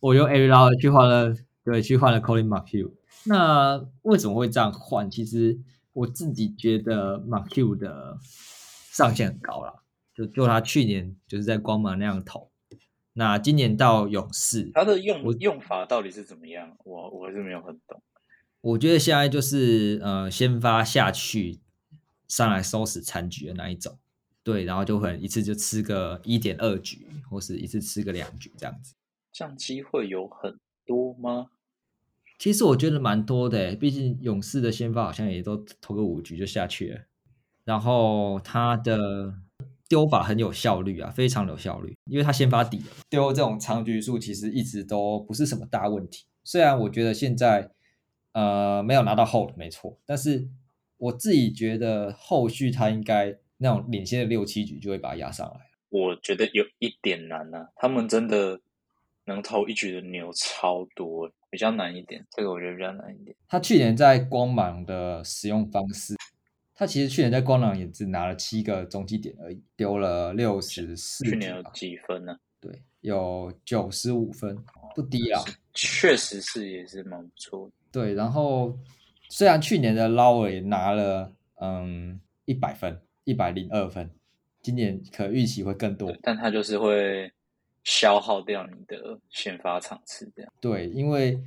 [0.00, 2.92] 我用 Every Lower 去换了，对，去换了 Colin McHugh。
[3.24, 5.10] 那为什么会这样换？
[5.10, 5.58] 其实
[5.92, 9.82] 我自己觉得 McHugh 的上限很高了。
[10.14, 12.50] 就就他去年就是在光芒那样投，
[13.12, 16.74] 那今年到勇士，他的用用法到底是怎么样？
[16.84, 18.02] 我我还是没有很懂。
[18.62, 21.60] 我觉得现在就是呃，先发下去
[22.26, 23.98] 上来收拾残局的那一种，
[24.46, 28.94] 对，然后就很一次就吃个一点二局，或是一次吃个两局这样子。
[29.32, 31.48] 这样机会有很多吗？
[32.38, 37.00] 其实我觉得蛮多的，毕竟勇士的先发好像也都投个五局就下去了，
[37.64, 39.34] 然后他的。
[39.88, 46.24] 丢法很有效率啊，非常有效率，因为他先发底丢这种长局数，其实一直都不是什么大问题。
[46.42, 47.70] 虽然我觉得现在
[48.32, 50.48] 呃没有拿到 hold 没错，但是
[50.96, 55.60] 我自己觉得后续他应该那种领先的六七局就会把它压上来。
[55.88, 58.60] 我觉得有一点难啊，他们真的
[59.24, 62.24] 能投一局的牛超多，比较难一点。
[62.30, 63.36] 这个我觉得比较难一点。
[63.48, 66.14] 他去年在光芒的使用方式。
[66.78, 71.24] 他其实去年在光芒也只拿了七个中继点而已，丢了六十四。
[71.24, 72.36] 去年有几分呢？
[72.60, 74.54] 对，有九十五分，
[74.94, 75.42] 不低啊。
[75.72, 77.72] 确实是也是蛮不错的。
[77.90, 78.78] 对，然后
[79.30, 81.32] 虽然去年的捞尔也拿了
[81.62, 84.10] 嗯一百分，一百零二分，
[84.62, 87.30] 今年可预期会更多，但他就是会
[87.84, 90.50] 消耗掉你的先发场次这样。
[90.58, 91.38] 对，因为。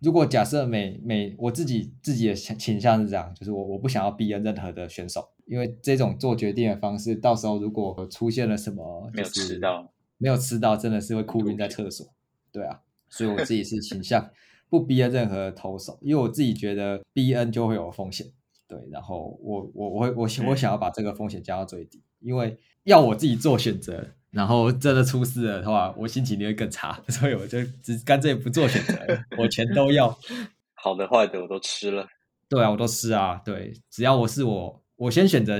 [0.00, 12.06] 如果假设每每我自己自己的倾向是这样，就是我我不想要逼任何的选手，因为这种做决定的方式，到时候如果出现了什么没有吃到，没有吃到，真的是会哭晕在厕所。
[12.52, 14.30] 对啊，所以我自己是倾向
[14.70, 18.28] 不逼任何投手，因为我自己觉得 B N 就会有风险。
[18.68, 24.14] 对，然后我我我会我我想要把这个风险降到最低，因为要我自己做选择。
[24.30, 28.94] 然后真的出事了的话，我心情就会更差， 所以我就只干脆不做选择，
[29.38, 30.14] 我全都要，
[30.76, 32.06] 好的坏的我都吃了。
[32.46, 35.58] 对啊，我都吃啊，对，只要我是我，我先选择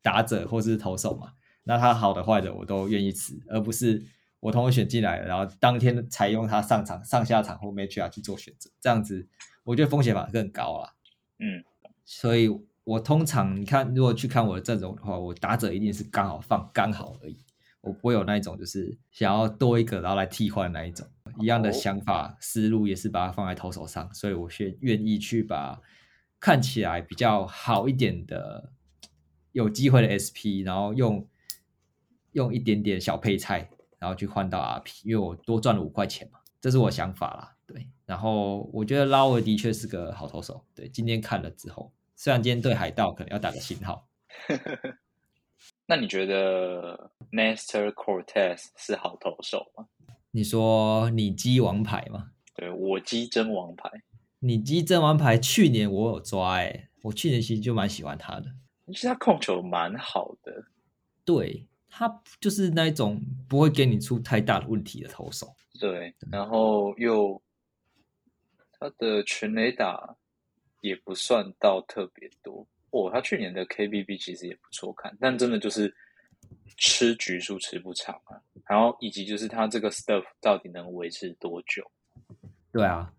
[0.00, 1.32] 打者或是投手嘛，
[1.64, 4.00] 那他好的坏的我都愿意吃，而不是
[4.38, 9.26] 我同时选进来，然后当天才用他上场、上下场或 match 啊去做选择，这样子
[9.64, 10.94] 我觉得风险反而更高了。
[11.40, 11.64] 嗯，
[12.04, 12.48] 所以
[12.84, 17.38] 我通常你看，如果去看我的阵容的话，我打者一定是刚好放刚好而已。
[17.80, 21.06] 我不会有那一种，就是想要多一个然后来替换那一种。
[21.38, 25.78] 一样的想法思路，也是把它放在投手上，所以我愿愿意去把
[26.40, 28.72] 看起来比较好一点的
[29.52, 31.28] 有机会的 SP，然后用
[32.32, 37.56] 用一点点小配菜，然后去换到 RP，因为我多赚了五块钱嘛，这是我想法啦。
[37.66, 40.64] 对，然后我觉得拉维的确是个好投手。
[40.74, 44.06] 对，今天看了之后，虽然今天对海盗可能要打个信号。
[45.86, 49.86] 那你觉得 Nestor Cortez 是好投手吗？
[50.30, 52.30] 你说你鸡王牌吗？
[52.54, 53.90] 对我鸡真王牌。
[54.40, 58.46] 你鸡真王牌，去年我有抓哎，我去年其实就蛮喜欢他的。
[58.88, 60.64] 其实他控球蛮好的，
[61.24, 65.54] 对他就是那一种不会给你出太大的问题的投手。
[65.80, 67.40] 对，然后又
[68.84, 70.14] 他的全垒打
[70.82, 72.66] 也不算到特别多。
[72.90, 75.92] 哦，他去年的 KBB 其实也不错看，但真的就是
[76.76, 78.36] 吃局数吃不长啊。
[78.68, 81.90] 然后以及就是他这个 stuff 到底能维持多久？
[82.70, 83.10] 对啊，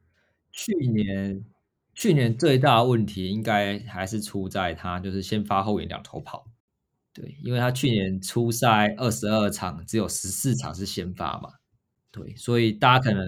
[0.51, 1.43] 去年
[1.95, 6.45] 去年最大问题应该还是出在他就是先发后援两头跑。
[7.11, 11.49] 对，因为他去年初赛二十二场只有十四场是先发嘛，
[12.11, 13.27] 对，所以大家可能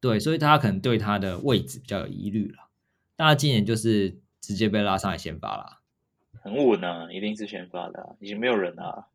[0.00, 2.68] 对，所以大家可能对他的位置比较有疑虑了。
[3.16, 4.20] 大家今年就是。
[4.42, 5.80] 直接被拉上来先发了，
[6.42, 9.10] 很稳啊，一定是先发的，已经没有人了。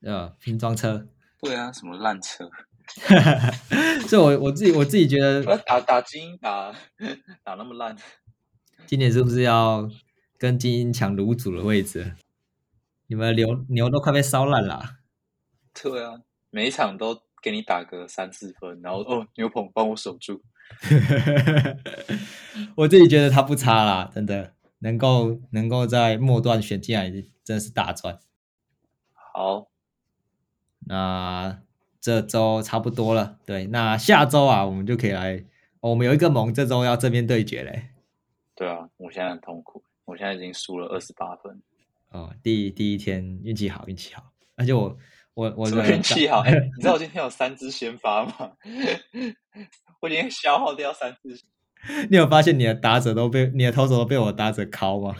[0.00, 1.06] 呃，拼装车，
[1.42, 2.50] 对啊，什么烂车？
[4.08, 6.74] 所以，我我自己我自己觉得 打打精英打
[7.44, 7.94] 打那么烂，
[8.86, 9.88] 今年是不是要
[10.38, 12.14] 跟精英抢卤煮的位置？
[13.08, 14.82] 你们牛牛都快被烧烂了。
[15.80, 20.40] 对啊，每一场都给你打个三四分，然后哦，牛棚帮我守住。
[22.76, 24.54] 我自己觉得他不差啦，真的。
[24.78, 28.18] 能够能够在末段选进来，真的是大赚。
[29.12, 29.68] 好，
[30.80, 31.62] 那
[32.00, 33.38] 这周差不多了。
[33.46, 35.44] 对，那下周啊，我们就可以来。
[35.78, 37.90] 我们有一个盟，这周要正面对决嘞。
[38.56, 41.62] 对啊，我现在很痛苦，我现在已经输了二十八分。
[42.10, 44.98] 哦，第第一天运气好，运气好，而且我
[45.34, 46.42] 我我运气好。
[46.44, 48.52] 你知道我今天有三支先发吗？
[50.00, 51.40] 我已经消耗掉三支。
[52.10, 55.16] 你有发现你的打者都被你的投手都被我打者敲吗？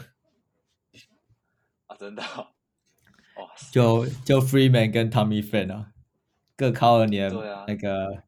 [1.87, 2.21] 啊，真的，
[3.35, 3.49] 哇！
[3.71, 5.87] 就就 Freeman 跟 Tommy Fan 啊，
[6.55, 7.29] 各敲了你的
[7.67, 8.23] 那个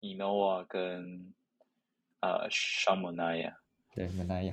[0.00, 1.32] Inoa 跟
[2.20, 3.54] 呃 Sean Mania，
[3.94, 4.52] 对 Mania。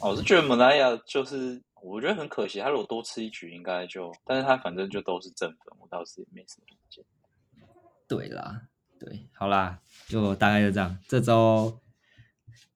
[0.00, 7.04] 我是觉得 Mania 就是我觉得很可惜，他如果多吃一局应该就，但是他反正就都是正分，我倒是也没什么意见。
[8.08, 8.62] 对啦，
[8.98, 11.80] 对，好啦，就大概就这样，这周。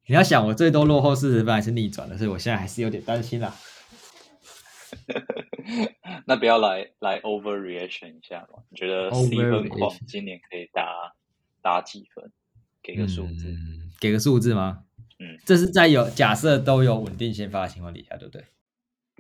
[0.07, 3.55] 你要想，我最多落后四十分还是逆转的，所以我现在还是有点担心啦。
[6.27, 8.63] 那不要来来 overreaction 一下嘛？
[8.71, 11.15] 你觉得 C 分框今年可以打
[11.63, 12.33] 打几分？
[12.83, 13.57] 给个数字，
[14.01, 14.85] 给个数字吗？
[15.21, 18.45] 嗯，这是在有假设都有稳定先发的情况底下，对不对？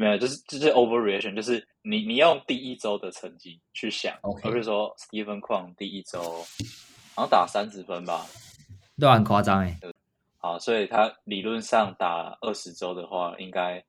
[0.00, 6.22] 没有，就是就是 overreaction，就是你你用第一周的成绩去想，而不是说 C 分框第一周
[7.14, 8.24] 好像打三十分吧？
[8.98, 9.78] 都很夸张哎。
[10.38, 13.84] 好，所以他理论上打二十周的话，应该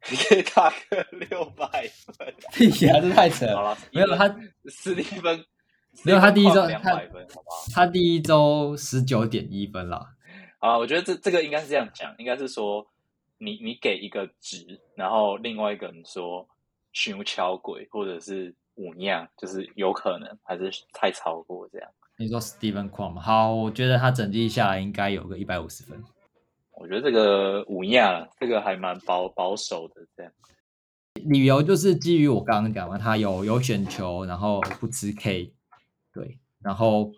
[0.00, 2.34] 可以 打个六百分。
[2.54, 3.76] 屁呀，这太扯了！
[3.92, 4.34] 没有他
[4.70, 5.44] 十一分，
[6.04, 7.66] 没有他第一周两百分，好不好？
[7.74, 10.06] 他第一周十九点一分了。
[10.58, 12.86] 好，我觉得这这个应该是这样讲，应该是说
[13.38, 16.46] 你你给一个值，然后另外一个人说
[16.92, 21.90] 熊敲鬼或者是五样，就是有可能还是太超过这样。
[22.16, 23.22] 你说 Steven Kwan 吗？
[23.22, 26.02] 好，我觉得他整季下来应该有个一百五十分。
[26.72, 30.32] 我觉得这个五样这个还蛮保保守的，这样。
[31.14, 35.52] 理由就是基于我刚刚讲完，他有有选球，然后不吃 K，
[36.12, 37.12] 对，然后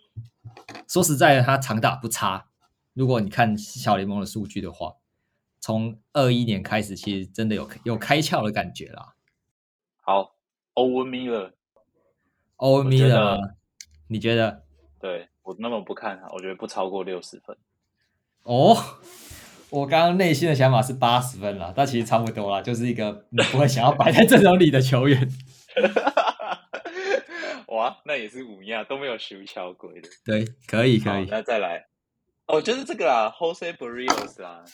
[0.89, 2.47] 说实在的，他长打不差。
[2.95, 4.95] 如果你看小联盟的数据的话，
[5.61, 9.15] 从二一年开始，其实真的有有开窍的感觉啦。
[10.01, 10.35] 好
[10.75, 13.55] ，Owen Miller，Owen Miller，
[14.09, 14.65] 你觉得？
[14.99, 17.57] 对我那么不看，我觉得不超过六十分。
[18.43, 18.77] 哦，
[19.71, 25.31] 我刚刚内心的想法是八十分了，但其实差不多啦，就是一个你不会想要摆在阵容里的球员。
[27.69, 30.09] 哇，那也是五亚都没有修桥鬼的。
[30.25, 31.27] 对，可以可以。
[31.31, 31.87] 那再来，
[32.47, 34.65] 哦，就是这个啦，Jose Barrios 啊，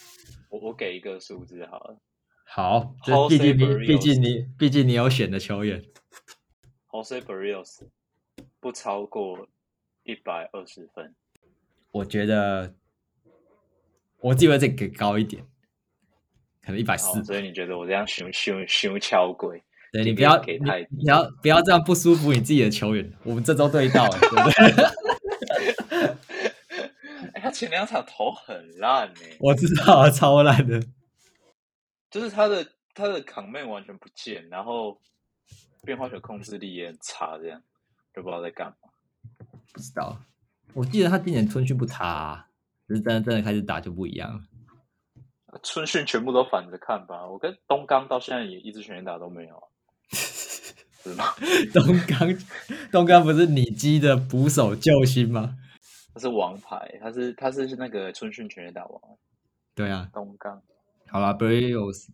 [0.48, 1.96] 我我给一个数字好了。
[2.44, 2.94] 好，
[3.28, 5.82] 毕竟你毕竟你毕竟你有选的球员
[6.90, 7.82] ，Jose Barrios
[8.60, 9.48] 不超过。
[10.08, 11.16] 一百二十分，
[11.90, 12.76] 我觉得
[14.20, 15.44] 我自己会再给高一点，
[16.62, 17.24] 可能一百四。
[17.24, 19.60] 所以你觉得我这样熊熊熊敲鬼？
[19.92, 23.12] 对你不要给太，低，你要不要这样不舒服你自己的球员。
[23.24, 24.84] 我们这周对到，对不对？
[27.56, 29.20] 前两场投很烂呢。
[29.40, 30.82] 我知道啊，超烂的。
[32.10, 35.00] 就是他的他的扛妹完全不见，然后
[35.82, 37.62] 变化球控制力也很差，这样
[38.14, 38.76] 就不知道在干嘛。
[39.72, 40.20] 不知道，
[40.74, 42.46] 我记得他今年春训不差，
[42.86, 44.40] 只是真的真的开始打就不一样了。
[45.62, 49.62] 春训全部都反着看吧，我跟东刚到现在也一直全打都没有，
[50.12, 51.24] 是吗？
[51.72, 52.38] 东刚
[52.92, 55.56] 东刚不是你基的捕手救星吗？
[56.16, 59.02] 他是王牌，他是他是那个春训全打王。
[59.74, 60.62] 对啊，东刚。
[61.08, 62.10] 好啦 b r i o s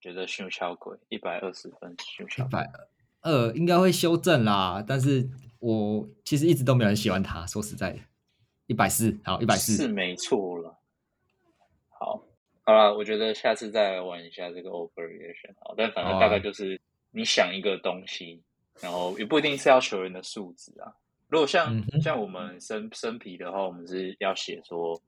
[0.00, 2.70] 觉得修小鬼一百二十分，修一百
[3.22, 7.98] 二应该会修正啦，但是我其实一直都没有很喜欢他，说实在的，
[8.68, 10.78] 一百四，好，一百四是没错了。
[11.88, 12.22] 好，
[12.62, 18.40] 好了，我觉得下次再来玩一下这个 overreaction，好，但反正大概就是你想一个东西，
[18.80, 20.94] 然后也不一定是要求人的素质啊。
[21.28, 25.00] 如果像像我们生生皮的话，我们是要写说，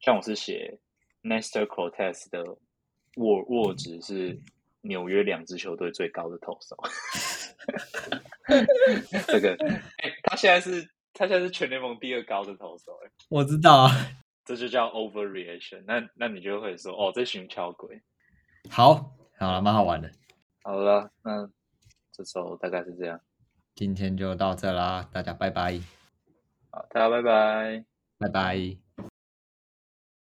[0.00, 0.78] 像我是写。
[1.22, 2.42] Nestor Cortez 的
[3.16, 4.40] 握握值是
[4.80, 6.74] 纽约两支球队最高的投手。
[9.28, 9.54] 这个，
[9.98, 10.82] 哎，他现在是，
[11.12, 12.98] 他现在是全联盟第二高的投手。
[13.04, 13.90] 哎，我知道啊，
[14.46, 15.84] 这就叫 overreaction。
[15.86, 18.00] 那那你就会说，哦，这群敲鬼。
[18.70, 20.10] 好，好了，蛮好玩的。
[20.62, 21.46] 好了，那
[22.12, 23.20] 这周大概是这样。
[23.80, 25.80] 今天就到这啦，大家拜拜。
[26.70, 27.84] 好，大家拜拜，
[28.18, 28.89] 拜拜。